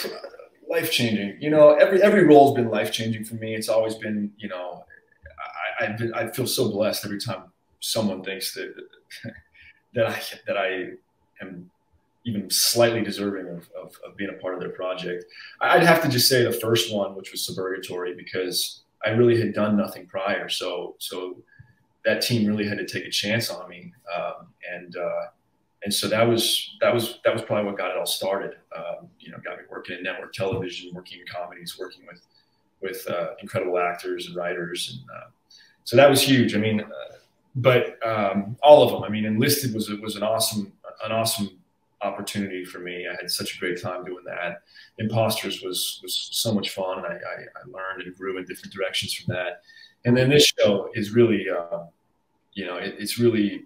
[0.69, 1.41] life changing.
[1.41, 3.55] You know, every every role's been life changing for me.
[3.55, 4.85] It's always been, you know,
[5.79, 7.43] I I've been, I feel so blessed every time
[7.79, 8.73] someone thinks that
[9.95, 10.91] that I that I
[11.41, 11.69] am
[12.29, 15.25] even slightly deserving of, of, of, being a part of their project.
[15.61, 19.53] I'd have to just say the first one, which was Suburgatory, because I really had
[19.53, 20.49] done nothing prior.
[20.49, 21.41] So so
[22.05, 25.25] that team really had to take a chance on me, um, and uh,
[25.83, 28.55] and so that was that was that was probably what got it all started.
[28.75, 32.21] Um, you know, got me working in network television, working in comedies, working with
[32.81, 35.29] with uh, incredible actors and writers, and uh,
[35.83, 36.55] so that was huge.
[36.55, 37.15] I mean, uh,
[37.55, 39.03] but um, all of them.
[39.03, 40.73] I mean, enlisted was was an awesome
[41.03, 41.58] an awesome
[42.01, 43.07] opportunity for me.
[43.07, 44.61] I had such a great time doing that.
[44.97, 48.73] Imposters was was so much fun, and I, I, I learned and grew in different
[48.73, 49.61] directions from that.
[50.05, 51.83] And then this show is really, uh,
[52.53, 53.65] you know, it, it's really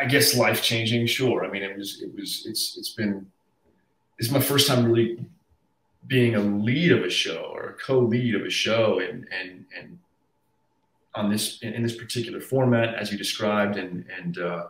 [0.00, 1.06] I guess life changing.
[1.06, 1.44] Sure.
[1.44, 3.26] I mean, it was it was it's it's been
[4.18, 5.24] it's my first time really
[6.06, 9.98] being a lead of a show or a co-lead of a show and and and
[11.14, 14.66] on this in, in this particular format as you described and and uh,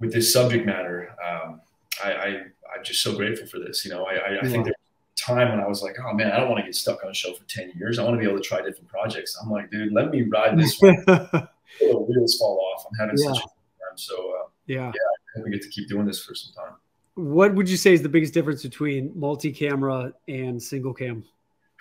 [0.00, 1.60] with this subject matter um,
[2.02, 4.76] I, I am just so grateful for this you know I, I, I think there's
[4.76, 7.10] a time when I was like oh man I don't want to get stuck on
[7.10, 9.50] a show for 10 years I want to be able to try different projects I'm
[9.50, 11.48] like dude let me ride this one the
[11.80, 13.32] wheels fall off I'm having yeah.
[13.32, 13.96] such a time.
[13.96, 16.74] so uh, yeah, yeah, we get to keep doing this for some time.
[17.14, 21.24] what would you say is the biggest difference between multi-camera and single cam?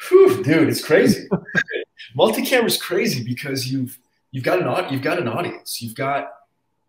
[0.09, 1.27] Whew, dude, it's crazy.
[2.15, 3.97] multi-camera is crazy because you've
[4.31, 5.81] you've got an you've got an audience.
[5.81, 6.29] You've got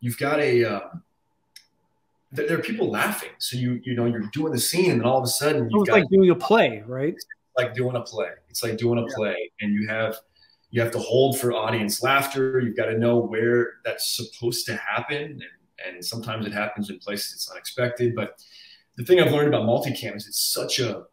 [0.01, 1.03] you've got a um,
[2.35, 3.31] there are people laughing.
[3.39, 5.81] So you you know you're doing the scene, and then all of a sudden you
[5.81, 7.17] it's got, like doing a play, right?
[7.57, 8.31] like doing a play.
[8.49, 10.17] It's like doing a play, and you have
[10.71, 12.61] you have to hold for audience laughter.
[12.61, 16.99] You've got to know where that's supposed to happen, and, and sometimes it happens in
[16.99, 18.15] places it's unexpected.
[18.15, 18.43] But
[18.97, 21.05] the thing I've learned about multicam is it's such a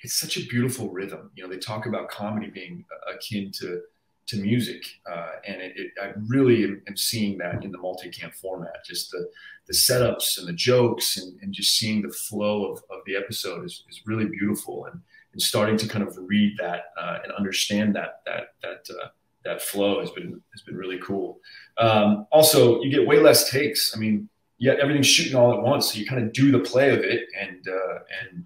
[0.00, 1.30] it's such a beautiful rhythm.
[1.34, 3.82] You know, they talk about comedy being akin to
[4.28, 8.32] to music, uh, and it, it, I really am, am, seeing that in the multicam
[8.34, 8.84] format.
[8.86, 9.28] Just the
[9.66, 13.64] the setups and the jokes, and, and just seeing the flow of, of the episode
[13.64, 14.86] is, is really beautiful.
[14.86, 15.00] And
[15.32, 19.08] and starting to kind of read that uh, and understand that that that uh,
[19.44, 21.40] that flow has been has been really cool.
[21.78, 23.96] Um, also, you get way less takes.
[23.96, 26.90] I mean, yet everything's shooting all at once, so you kind of do the play
[26.90, 28.44] of it, and uh, and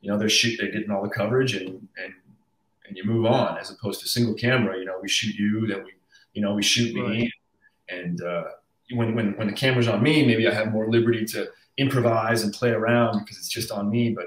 [0.00, 2.14] you know they're shoot they're getting all the coverage, and and
[2.88, 3.58] and you move on.
[3.58, 5.92] As opposed to single camera, you know, we shoot you, then we
[6.32, 7.32] you know we shoot me, right.
[7.88, 8.44] and uh,
[8.92, 12.52] when when when the camera's on me, maybe I have more liberty to improvise and
[12.52, 14.10] play around because it's just on me.
[14.10, 14.26] But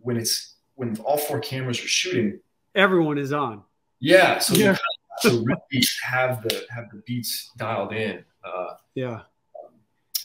[0.00, 2.40] when it's when all four cameras are shooting,
[2.74, 3.62] everyone is on.
[4.00, 4.76] Yeah, so yeah.
[5.22, 8.24] to really have the have the beats dialed in.
[8.44, 9.22] Uh, yeah.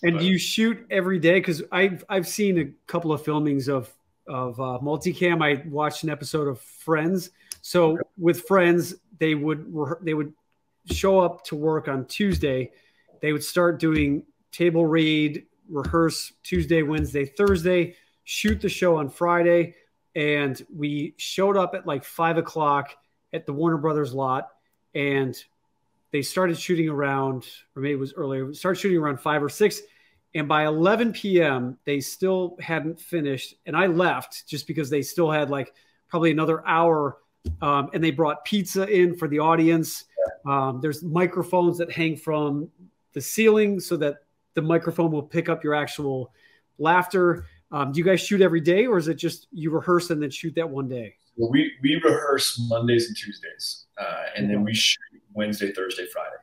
[0.04, 3.94] And but, you shoot every day because I've I've seen a couple of filmings of
[4.28, 5.42] of uh, multicam.
[5.42, 7.32] I watched an episode of Friends.
[7.62, 10.34] So with Friends, they would they would
[10.92, 12.72] show up to work on Tuesday.
[13.22, 19.76] They would start doing table read, rehearse Tuesday, Wednesday, Thursday, shoot the show on Friday
[20.16, 22.96] and we showed up at like five o'clock
[23.34, 24.50] at the Warner Brothers lot,
[24.94, 25.36] and
[26.12, 28.46] they started shooting around, or maybe it was earlier.
[28.46, 29.82] We Started shooting around five or six,
[30.36, 31.78] and by 11 p.m.
[31.86, 35.74] they still hadn't finished, and I left just because they still had like
[36.10, 37.18] probably another hour,
[37.62, 40.06] um, and they brought pizza in for the audience.
[40.46, 42.70] Um, there's microphones that hang from
[43.14, 44.18] the ceiling so that
[44.54, 46.34] the microphone will pick up your actual
[46.78, 47.46] laughter.
[47.72, 50.30] Um, do you guys shoot every day, or is it just you rehearse and then
[50.30, 51.16] shoot that one day?
[51.38, 55.00] Well, we we rehearse Mondays and Tuesdays, uh, and then we shoot
[55.34, 56.36] Wednesday, Thursday, Friday.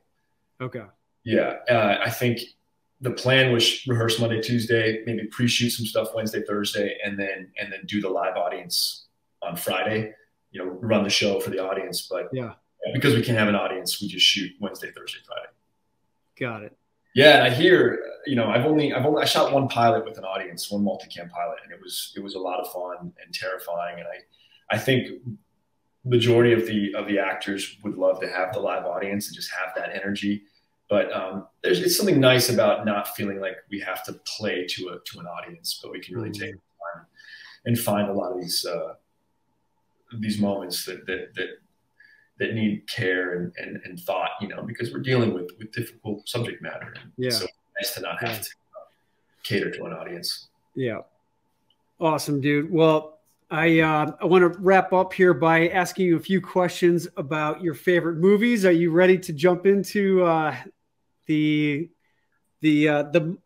[0.61, 0.85] Okay.
[1.25, 2.41] Yeah, uh, I think
[3.01, 7.71] the plan was rehearse Monday, Tuesday, maybe pre-shoot some stuff Wednesday, Thursday, and then and
[7.71, 9.07] then do the live audience
[9.43, 10.15] on Friday.
[10.51, 12.09] You know, run the show for the audience.
[12.11, 12.55] But yeah,
[12.93, 15.49] because we can't have an audience, we just shoot Wednesday, Thursday, Friday.
[16.39, 16.77] Got it.
[17.15, 20.19] Yeah, and I hear, you know, I've only, I've only, I shot one pilot with
[20.19, 23.35] an audience, one multicam pilot, and it was, it was a lot of fun and
[23.35, 23.99] terrifying.
[23.99, 25.09] And I, I think
[26.05, 29.51] majority of the of the actors would love to have the live audience and just
[29.53, 30.43] have that energy.
[30.89, 34.89] But um, there's it's something nice about not feeling like we have to play to
[34.89, 37.07] a to an audience, but we can really take time
[37.65, 38.95] and find a lot of these uh,
[40.19, 41.49] these moments that that that
[42.39, 46.29] that need care and, and, and thought, you know, because we're dealing with, with difficult
[46.29, 46.95] subject matter.
[47.01, 47.31] And yeah.
[47.31, 48.39] So it's nice to not have yeah.
[48.39, 48.85] to uh,
[49.43, 50.49] cater to an audience.
[50.75, 51.01] Yeah.
[52.01, 52.71] Awesome, dude.
[52.71, 53.19] Well,
[53.51, 57.63] I uh, I want to wrap up here by asking you a few questions about
[57.63, 58.65] your favorite movies.
[58.65, 60.55] Are you ready to jump into uh,
[61.27, 61.89] the
[62.61, 63.39] the uh, the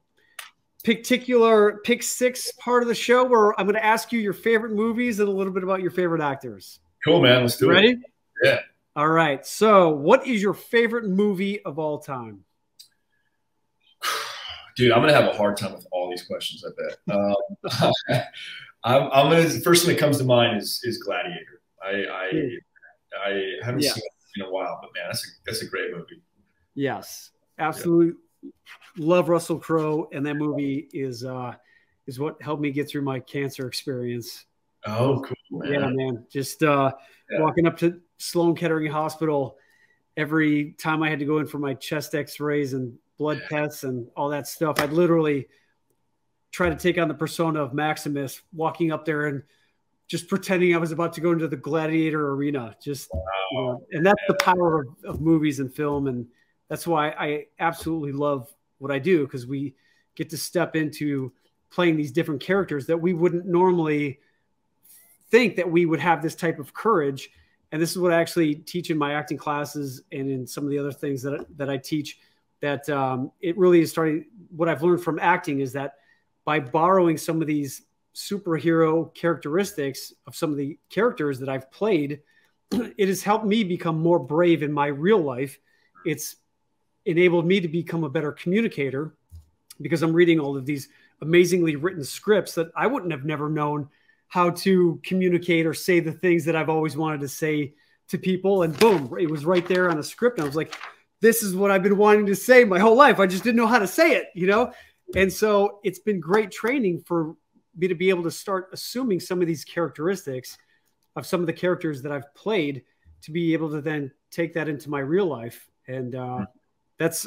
[0.85, 4.73] particular pick six part of the show, where I'm going to ask you your favorite
[4.73, 6.81] movies and a little bit about your favorite actors?
[7.05, 7.43] Cool, man.
[7.43, 7.91] Let's do ready?
[7.91, 7.91] it.
[7.91, 8.03] Ready?
[8.45, 8.61] Yeah.
[8.95, 9.45] All right.
[9.47, 12.45] So, what is your favorite movie of all time?
[14.77, 16.65] Dude, I'm gonna have a hard time with all these questions.
[16.65, 17.17] I bet.
[17.17, 18.23] Um,
[18.85, 19.45] I'm, I'm, gonna.
[19.45, 21.63] The first thing that comes to mind is is Gladiator.
[21.83, 22.59] I I.
[23.25, 23.93] I haven't yeah.
[23.93, 26.23] seen it in a while, but man, that's a that's a great movie.
[26.75, 28.07] Yes, absolutely.
[28.07, 28.13] Yeah.
[28.97, 31.55] Love Russell Crowe, and that movie is uh
[32.07, 34.45] is what helped me get through my cancer experience.
[34.87, 35.73] Oh, cool, man.
[35.73, 36.27] Yeah, man.
[36.31, 36.93] Just uh,
[37.31, 37.41] yeah.
[37.41, 39.57] walking up to Sloan Kettering Hospital
[40.17, 44.09] every time I had to go in for my chest X-rays and blood tests and
[44.17, 44.81] all that stuff.
[44.81, 45.47] I'd literally
[46.51, 49.43] try to take on the persona of Maximus, walking up there and
[50.09, 52.77] just pretending I was about to go into the gladiator arena.
[52.83, 53.23] Just, wow.
[53.53, 56.27] you know, and that's the power of, of, movies and film, and
[56.73, 59.75] that's why I absolutely love what I do because we
[60.15, 61.31] get to step into
[61.69, 64.21] playing these different characters that we wouldn't normally
[65.31, 67.29] think that we would have this type of courage
[67.73, 70.71] and this is what I actually teach in my acting classes and in some of
[70.71, 72.19] the other things that that I teach.
[72.63, 74.25] That um, it really is starting.
[74.57, 75.97] What I've learned from acting is that
[76.47, 77.83] by borrowing some of these
[78.15, 82.21] superhero characteristics of some of the characters that I've played,
[82.71, 85.59] it has helped me become more brave in my real life.
[86.07, 86.37] It's
[87.07, 89.15] enabled me to become a better communicator
[89.81, 90.89] because I'm reading all of these
[91.21, 93.89] amazingly written scripts that I wouldn't have never known
[94.29, 97.75] how to communicate or say the things that I've always wanted to say
[98.09, 98.63] to people.
[98.63, 100.39] And boom, it was right there on a script.
[100.39, 100.75] And I was like,
[101.21, 103.21] this is what I've been wanting to say my whole life.
[103.21, 104.73] I just didn't know how to say it, you know?
[105.15, 107.37] And so it's been great training for
[107.77, 110.59] me to be able to start assuming some of these characteristics
[111.15, 112.83] of some of the characters that I've played
[113.23, 115.69] to be able to then take that into my real life.
[115.87, 116.43] And uh, hmm.
[117.03, 117.27] That's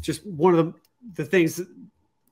[0.00, 0.74] just one of the,
[1.22, 1.60] the things,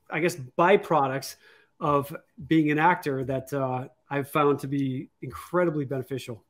[0.09, 1.35] I guess, byproducts
[1.79, 2.15] of
[2.47, 6.43] being an actor that uh, I've found to be incredibly beneficial.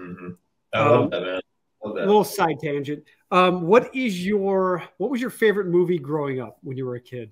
[0.00, 0.30] Mm-hmm.
[0.72, 1.40] I love um, that, man.
[1.84, 2.06] Love that.
[2.06, 3.04] Little side tangent.
[3.30, 7.00] Um, what is your what was your favorite movie growing up when you were a
[7.00, 7.30] kid?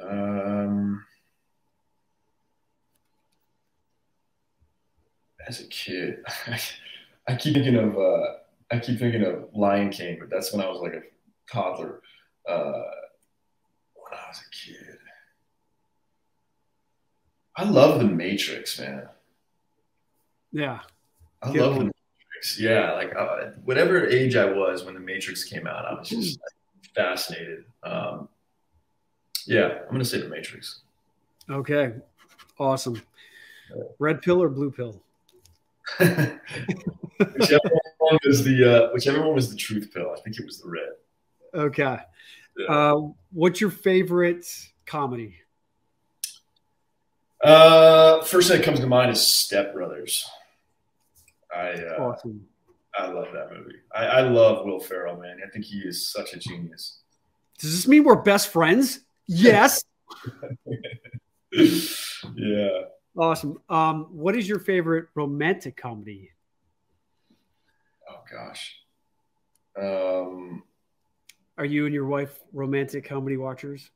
[0.00, 1.04] Um,
[5.46, 6.24] as a kid,
[7.28, 8.24] I keep thinking of uh,
[8.72, 11.02] I keep thinking of Lion King, but that's when I was like a
[11.52, 12.02] toddler.
[12.48, 12.82] Uh,
[13.94, 14.96] when I was a kid,
[17.56, 19.08] I love The Matrix, man.
[20.52, 20.80] Yeah,
[21.42, 22.58] I love The Matrix.
[22.58, 26.38] Yeah, like uh, whatever age I was when The Matrix came out, I was just
[26.40, 27.64] like, fascinated.
[27.82, 28.28] Um,
[29.46, 30.80] yeah, I'm gonna say The Matrix.
[31.50, 31.94] Okay,
[32.58, 33.02] awesome.
[33.98, 35.02] Red pill or blue pill?
[38.10, 40.14] one was the uh, whichever one was the truth pill.
[40.16, 40.90] I think it was the red.
[41.54, 41.98] Okay.
[42.58, 42.66] Yeah.
[42.66, 43.00] Uh,
[43.32, 44.46] what's your favorite
[44.86, 45.36] comedy?
[47.42, 50.28] Uh, first thing that comes to mind is Step Brothers.
[51.54, 52.46] I uh, awesome.
[52.94, 53.76] I love that movie.
[53.94, 55.38] I, I love Will Ferrell, man.
[55.46, 56.98] I think he is such a genius.
[57.58, 59.00] Does this mean we're best friends?
[59.26, 59.84] Yes.
[61.52, 62.68] yeah.
[63.16, 63.58] Awesome.
[63.68, 66.30] Um, what is your favorite romantic comedy?
[68.30, 68.76] Gosh.
[69.80, 70.62] Um,
[71.58, 73.90] Are you and your wife romantic comedy watchers?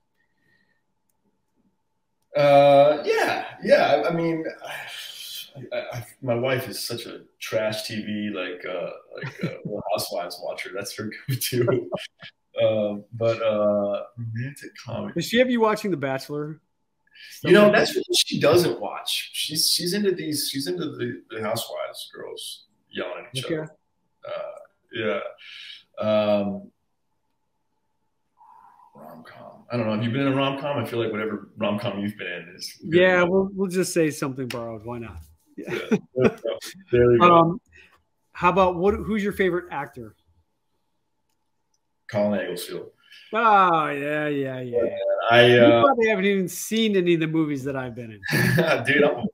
[2.37, 4.03] Uh, yeah, yeah.
[4.05, 4.45] I, I mean,
[5.73, 10.71] I, I, my wife is such a trash TV like uh, like uh, Housewives watcher.
[10.75, 11.91] That's her go-to.
[12.63, 15.15] um, but uh, romantic comedy.
[15.15, 16.61] Does she have you watching The Bachelor?
[17.45, 19.31] you know, that's what she doesn't watch.
[19.33, 20.49] She's she's into these.
[20.51, 23.59] She's into the, the housewives girls yelling at each okay.
[23.59, 23.71] other.
[24.27, 24.55] Uh,
[24.93, 25.21] yeah.
[25.99, 26.71] Um,
[28.95, 29.65] rom com.
[29.71, 29.95] I don't know.
[29.95, 30.79] Have you been in a rom com?
[30.79, 32.79] I feel like whatever rom com you've been in is.
[32.83, 34.85] Yeah, we'll we'll just say something borrowed.
[34.85, 35.17] Why not?
[35.57, 35.75] Yeah.
[35.91, 35.99] yeah.
[36.93, 37.35] there you go.
[37.35, 37.61] Um,
[38.33, 38.95] how about what?
[38.95, 40.17] Who's your favorite actor?
[42.11, 42.91] Colin Egglesfield.
[43.33, 44.79] Oh yeah, yeah, yeah.
[45.31, 48.21] I uh, probably haven't even seen any of the movies that I've been in.
[48.85, 49.27] dude, I'm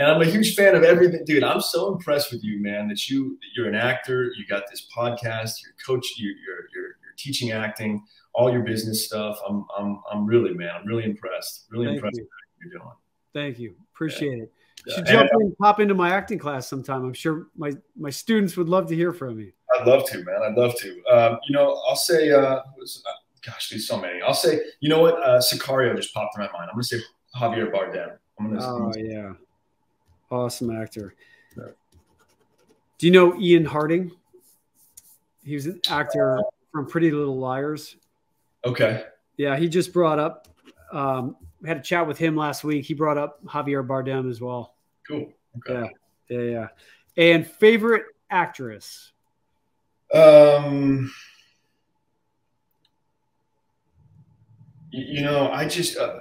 [0.00, 1.44] and I'm a huge fan of everything, dude.
[1.44, 2.88] I'm so impressed with you, man.
[2.88, 4.32] That you you're an actor.
[4.36, 5.62] You got this podcast.
[5.62, 6.14] You're coach.
[6.16, 8.02] You, you're you're you're teaching acting.
[8.32, 9.38] All your business stuff.
[9.46, 10.70] I'm I'm I'm really man.
[10.74, 11.66] I'm really impressed.
[11.70, 12.22] Really Thank impressed you.
[12.22, 12.92] with what you're doing.
[13.34, 13.74] Thank you.
[13.94, 14.44] Appreciate yeah.
[14.44, 14.52] it.
[14.86, 17.04] You should jump in, pop into my acting class sometime.
[17.04, 19.52] I'm sure my my students would love to hear from you.
[19.78, 20.40] I'd love to, man.
[20.42, 21.04] I'd love to.
[21.12, 23.12] Um, you know, I'll say, uh, was, uh,
[23.44, 24.20] gosh, there's so many.
[24.22, 25.22] I'll say, you know what?
[25.22, 26.70] Uh, Sicario just popped in my mind.
[26.70, 27.00] I'm going to say
[27.36, 28.16] Javier Bardem.
[28.38, 29.32] I'm gonna oh, yeah.
[30.30, 31.14] Awesome actor.
[31.56, 34.12] Do you know Ian Harding?
[35.42, 36.38] He was an actor
[36.70, 37.96] from Pretty Little Liars.
[38.64, 39.04] Okay.
[39.38, 40.48] Yeah, he just brought up,
[40.92, 42.84] um, had a chat with him last week.
[42.84, 44.74] He brought up Javier Bardem as well.
[45.08, 45.32] Cool.
[45.56, 45.90] Okay.
[46.28, 46.38] Yeah.
[46.38, 46.50] Yeah.
[46.50, 46.68] Yeah.
[47.16, 49.12] And favorite actress?
[50.12, 51.10] Um,
[54.90, 56.18] you, know, I just, uh,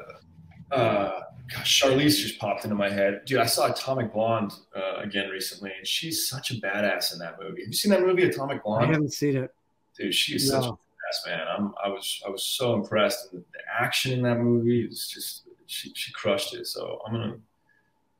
[0.71, 1.21] uh,
[1.53, 3.21] gosh, Charlize just popped into my head.
[3.25, 7.39] Dude, I saw Atomic Blonde uh, again recently, and she's such a badass in that
[7.41, 7.61] movie.
[7.61, 8.85] Have you seen that movie, Atomic Blonde?
[8.85, 9.53] I haven't seen it.
[9.97, 10.61] Dude, she's no.
[10.61, 11.47] such a badass, man.
[11.47, 13.33] I'm, I was, I was so impressed.
[13.33, 16.67] And the action in that movie is just, she, she crushed it.
[16.67, 17.35] So I'm gonna,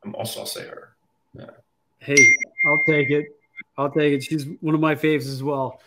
[0.04, 0.94] I'm also, I'll say her.
[1.34, 1.52] Yeah.
[2.00, 2.26] Hey,
[2.66, 3.26] I'll take it.
[3.78, 4.24] I'll take it.
[4.24, 5.82] She's one of my faves as well.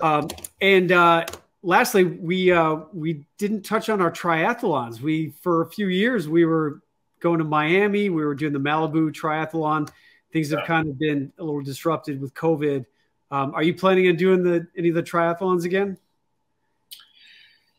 [0.00, 0.28] Um,
[0.60, 1.26] and uh,
[1.62, 5.00] lastly, we uh, we didn't touch on our triathlons.
[5.00, 6.82] We for a few years we were
[7.20, 8.10] going to Miami.
[8.10, 9.88] We were doing the Malibu triathlon.
[10.32, 12.84] Things have kind of been a little disrupted with COVID.
[13.30, 15.98] Um, are you planning on doing the any of the triathlons again?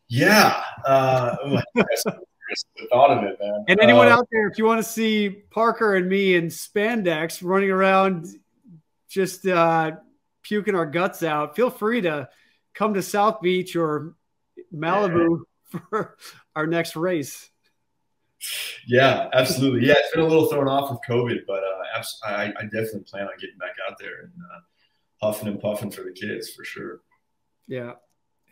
[0.07, 0.63] Yeah.
[0.85, 1.35] Uh,
[1.75, 3.65] the thought of it, man.
[3.67, 7.39] And anyone uh, out there, if you want to see Parker and me in spandex
[7.43, 8.27] running around
[9.09, 9.91] just uh,
[10.43, 12.29] puking our guts out, feel free to
[12.73, 14.15] come to South Beach or
[14.73, 15.39] Malibu
[15.73, 15.79] yeah.
[15.89, 16.17] for
[16.55, 17.49] our next race.
[18.87, 19.87] Yeah, absolutely.
[19.87, 23.23] Yeah, it's been a little thrown off with COVID, but uh, I, I definitely plan
[23.23, 24.59] on getting back out there and uh,
[25.25, 27.01] huffing and puffing for the kids for sure.
[27.67, 27.93] Yeah.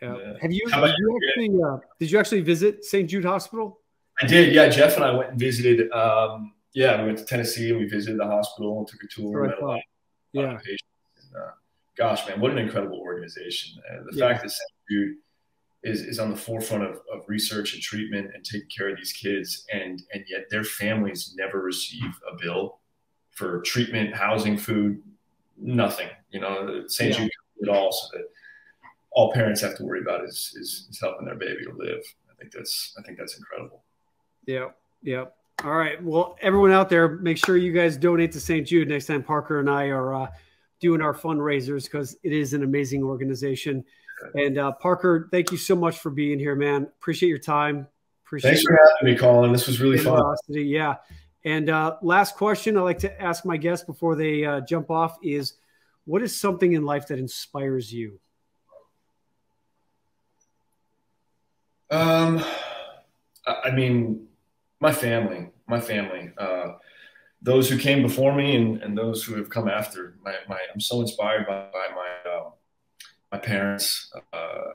[0.00, 0.34] Yeah.
[0.40, 3.08] Have you, did you actually uh, did you actually visit St.
[3.08, 3.80] Jude Hospital?
[4.20, 4.52] I did.
[4.52, 5.90] Yeah, Geoff and I went and visited.
[5.92, 9.54] Um, yeah, we went to Tennessee and we visited the hospital and took a tour.
[9.60, 9.80] Lot,
[10.32, 10.50] yeah.
[10.50, 10.60] And,
[11.36, 11.50] uh,
[11.96, 13.80] gosh, man, what an incredible organization!
[13.90, 14.28] Uh, the yeah.
[14.28, 14.70] fact that St.
[14.90, 15.16] Jude
[15.82, 19.12] is, is on the forefront of, of research and treatment and taking care of these
[19.12, 22.78] kids, and and yet their families never receive a bill
[23.30, 25.02] for treatment, housing, food,
[25.56, 26.08] nothing.
[26.30, 27.12] You know, St.
[27.12, 27.18] Yeah.
[27.18, 27.30] Jude
[27.62, 28.24] it all so that
[29.12, 32.02] all parents have to worry about is, is, is helping their baby to live.
[32.30, 33.84] I think that's I think that's incredible.
[34.46, 34.70] Yeah,
[35.02, 35.26] yeah.
[35.64, 36.02] All right.
[36.02, 38.66] Well, everyone out there, make sure you guys donate to St.
[38.66, 40.26] Jude next time Parker and I are uh,
[40.82, 43.84] doing our fundraisers because it is an amazing organization.
[44.34, 46.82] And uh, Parker, thank you so much for being here, man.
[46.82, 47.86] Appreciate your time.
[48.26, 49.52] Appreciate Thanks for having me, Colin.
[49.52, 50.36] This was really fun.
[50.48, 50.96] Yeah.
[51.44, 55.16] And uh, last question I like to ask my guests before they uh, jump off
[55.22, 55.54] is
[56.04, 58.20] what is something in life that inspires you?
[61.90, 62.44] Um,
[63.46, 64.26] I mean,
[64.80, 66.72] my family, my family, uh,
[67.42, 70.14] those who came before me and, and those who have come after.
[70.24, 72.50] My, my I'm so inspired by, by my uh,
[73.32, 74.12] my parents.
[74.32, 74.70] Uh,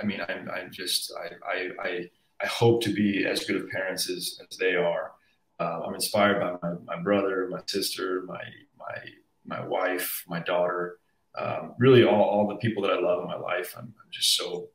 [0.00, 2.10] I mean, I'm, I'm just I, I, I
[2.42, 5.12] I hope to be as good of parents as, as they are.
[5.60, 8.42] Uh, I'm inspired by my, my brother, my sister, my
[8.76, 8.96] my
[9.44, 10.98] my wife, my daughter,
[11.38, 13.74] um, really all, all the people that I love in my life.
[13.76, 14.68] I'm, I'm just so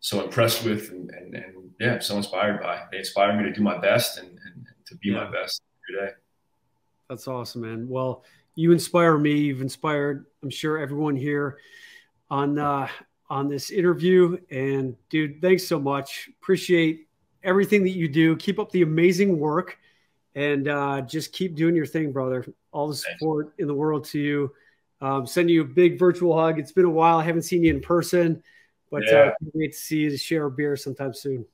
[0.00, 2.82] so impressed with and, and, and yeah, so inspired by.
[2.90, 5.24] They inspire me to do my best and, and, and to be yeah.
[5.24, 6.12] my best every day.
[7.08, 7.88] That's awesome, man.
[7.88, 8.24] Well,
[8.54, 9.32] you inspire me.
[9.32, 11.58] You've inspired, I'm sure, everyone here
[12.30, 12.88] on uh,
[13.30, 14.38] on this interview.
[14.50, 16.28] And dude, thanks so much.
[16.40, 17.08] Appreciate
[17.42, 18.36] everything that you do.
[18.36, 19.78] Keep up the amazing work,
[20.34, 22.44] and uh, just keep doing your thing, brother.
[22.72, 23.60] All the support thanks.
[23.60, 24.52] in the world to you.
[25.00, 26.58] Um, send you a big virtual hug.
[26.58, 27.18] It's been a while.
[27.18, 28.42] I haven't seen you in person.
[28.90, 29.16] But yeah.
[29.16, 31.44] uh, great to see you to share a beer sometime soon.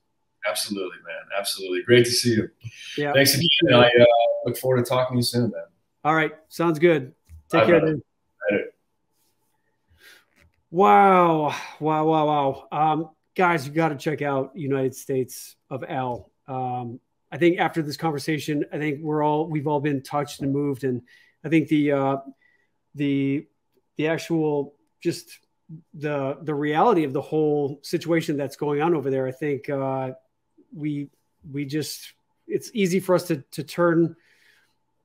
[0.48, 1.38] Absolutely, man.
[1.38, 1.82] Absolutely.
[1.82, 2.48] Great to see you.
[2.96, 3.12] Yeah.
[3.12, 3.74] Thanks again.
[3.74, 4.04] I uh,
[4.44, 5.64] look forward to talking to you soon, man.
[6.04, 6.32] All right.
[6.48, 7.14] Sounds good.
[7.50, 8.02] Take Bye, care, dude.
[10.70, 11.54] Wow.
[11.80, 12.06] Wow.
[12.06, 12.26] Wow.
[12.26, 12.68] Wow.
[12.72, 16.30] Um, guys, you got to check out United States of Al.
[16.48, 20.52] Um, I think after this conversation, I think we're all we've all been touched and
[20.52, 21.02] moved, and
[21.44, 22.16] I think the uh,
[22.94, 23.46] the
[23.96, 25.40] the actual just
[25.94, 30.12] the the reality of the whole situation that's going on over there, I think uh,
[30.74, 31.10] we
[31.50, 32.12] we just
[32.46, 34.16] it's easy for us to to turn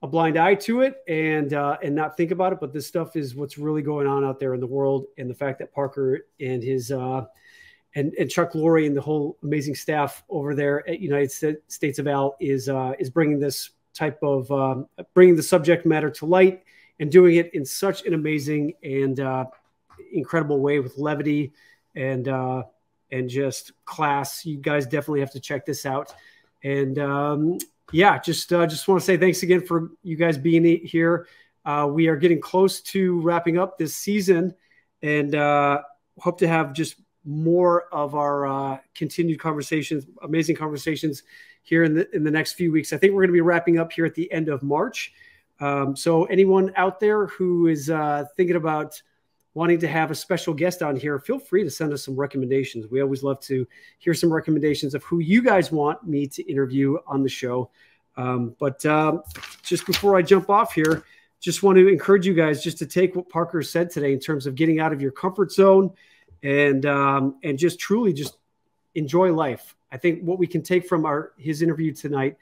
[0.02, 2.60] a blind eye to it and uh, and not think about it.
[2.60, 5.36] But this stuff is what's really going on out there in the world, and the
[5.36, 7.26] fact that Parker and his uh,
[7.96, 12.08] and and Chuck Lorre and the whole amazing staff over there at United States of
[12.08, 16.64] Al is uh, is bringing this type of um, bringing the subject matter to light
[17.00, 19.46] and doing it in such an amazing and uh,
[20.14, 21.54] incredible way with levity
[21.96, 22.64] and uh,
[23.12, 24.46] and just class.
[24.46, 26.14] You guys definitely have to check this out.
[26.64, 27.58] And um,
[27.92, 31.28] yeah, just uh, just want to say thanks again for you guys being here.
[31.66, 34.54] Uh, we are getting close to wrapping up this season,
[35.02, 35.82] and uh,
[36.18, 41.24] hope to have just more of our uh, continued conversations, amazing conversations
[41.64, 42.94] here in the in the next few weeks.
[42.94, 45.14] I think we're going to be wrapping up here at the end of March.
[45.60, 49.02] Um, so anyone out there who is uh, thinking about
[49.54, 52.88] wanting to have a special guest on here, feel free to send us some recommendations.
[52.90, 53.68] We always love to
[53.98, 57.70] hear some recommendations of who you guys want me to interview on the show.
[58.20, 59.20] Um, but uh,
[59.64, 61.04] just before I jump off here,
[61.40, 64.46] just want to encourage you guys just to take what Parker said today in terms
[64.46, 65.92] of getting out of your comfort zone
[66.44, 68.36] and um, and just truly just
[68.96, 69.74] enjoy life.
[69.90, 72.36] I think what we can take from our his interview tonight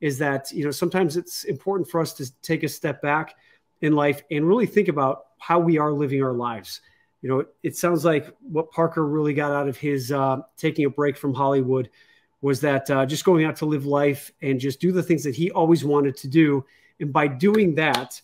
[0.00, 3.34] is that you know sometimes it's important for us to take a step back
[3.80, 6.80] in life and really think about how we are living our lives.
[7.22, 10.90] You know, it sounds like what Parker really got out of his uh, taking a
[10.90, 11.90] break from Hollywood
[12.44, 15.34] was that uh, just going out to live life and just do the things that
[15.34, 16.62] he always wanted to do.
[17.00, 18.20] And by doing that,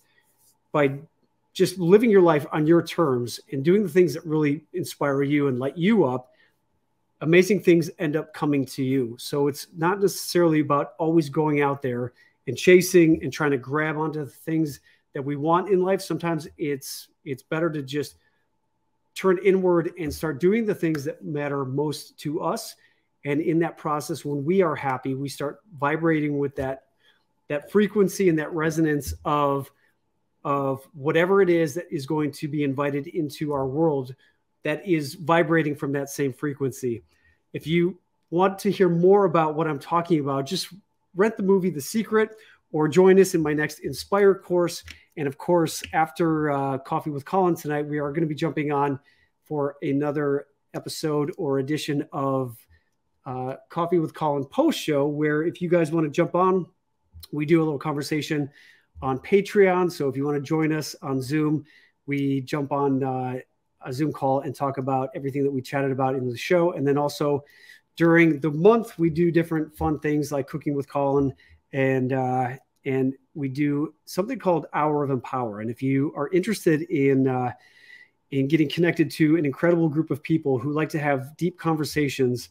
[0.73, 0.99] by
[1.55, 5.49] just living your life on your terms and doing the things that really inspire you
[5.49, 6.35] and light you up,
[7.23, 9.17] amazing things end up coming to you.
[9.19, 12.13] So it's not necessarily about always going out there
[12.47, 14.81] and chasing and trying to grab onto the things
[15.15, 18.15] that we want in life sometimes it's it's better to just
[19.17, 22.77] turn inward and start doing the things that matter most to us
[23.25, 26.85] and in that process when we are happy we start vibrating with that
[27.49, 29.71] that frequency and that resonance of
[30.45, 34.15] of whatever it is that is going to be invited into our world
[34.63, 37.03] that is vibrating from that same frequency
[37.53, 37.99] if you
[38.31, 40.69] want to hear more about what i'm talking about just
[41.15, 42.37] rent the movie the secret
[42.73, 44.85] or join us in my next Inspire course.
[45.17, 48.73] And of course, after uh, Coffee with Colin tonight, we are going to be jumping
[48.73, 48.99] on
[49.45, 52.57] for another episode or edition of
[53.27, 56.67] uh, Coffee with Colin post show, where if you guys want to jump on,
[57.33, 58.51] we do a little conversation
[59.03, 59.91] on Patreon.
[59.91, 61.65] So if you want to join us on Zoom,
[62.07, 63.39] we jump on uh,
[63.85, 66.73] a Zoom call and talk about everything that we chatted about in the show.
[66.73, 67.45] And then also
[67.97, 71.35] during the month, we do different fun things like cooking with Colin
[71.73, 72.51] and uh,
[72.85, 75.61] and we do something called Hour of Empower.
[75.61, 77.53] And if you are interested in uh,
[78.31, 82.51] in getting connected to an incredible group of people who like to have deep conversations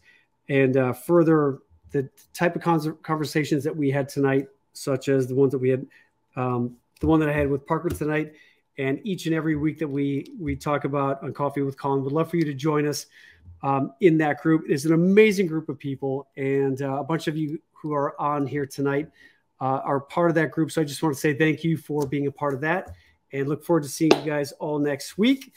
[0.50, 1.60] and uh, further
[1.92, 5.86] the type of conversations that we had tonight, such as the ones that we had,
[6.36, 8.34] um, the one that I had with Parker tonight,
[8.78, 12.04] and each and every week that we we talk about on Coffee with Colin.
[12.04, 13.06] Would love for you to join us
[13.64, 14.66] um, in that group.
[14.68, 18.46] It's an amazing group of people, and uh, a bunch of you who are on
[18.46, 19.10] here tonight
[19.62, 20.72] uh, are part of that group.
[20.72, 22.94] So I just want to say thank you for being a part of that
[23.32, 25.54] and look forward to seeing you guys all next week.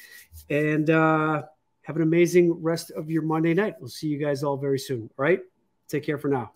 [0.51, 1.45] And uh,
[1.83, 3.75] have an amazing rest of your Monday night.
[3.81, 5.03] We'll see you guys all very soon.
[5.19, 5.41] All right.
[5.89, 6.53] Take care for now.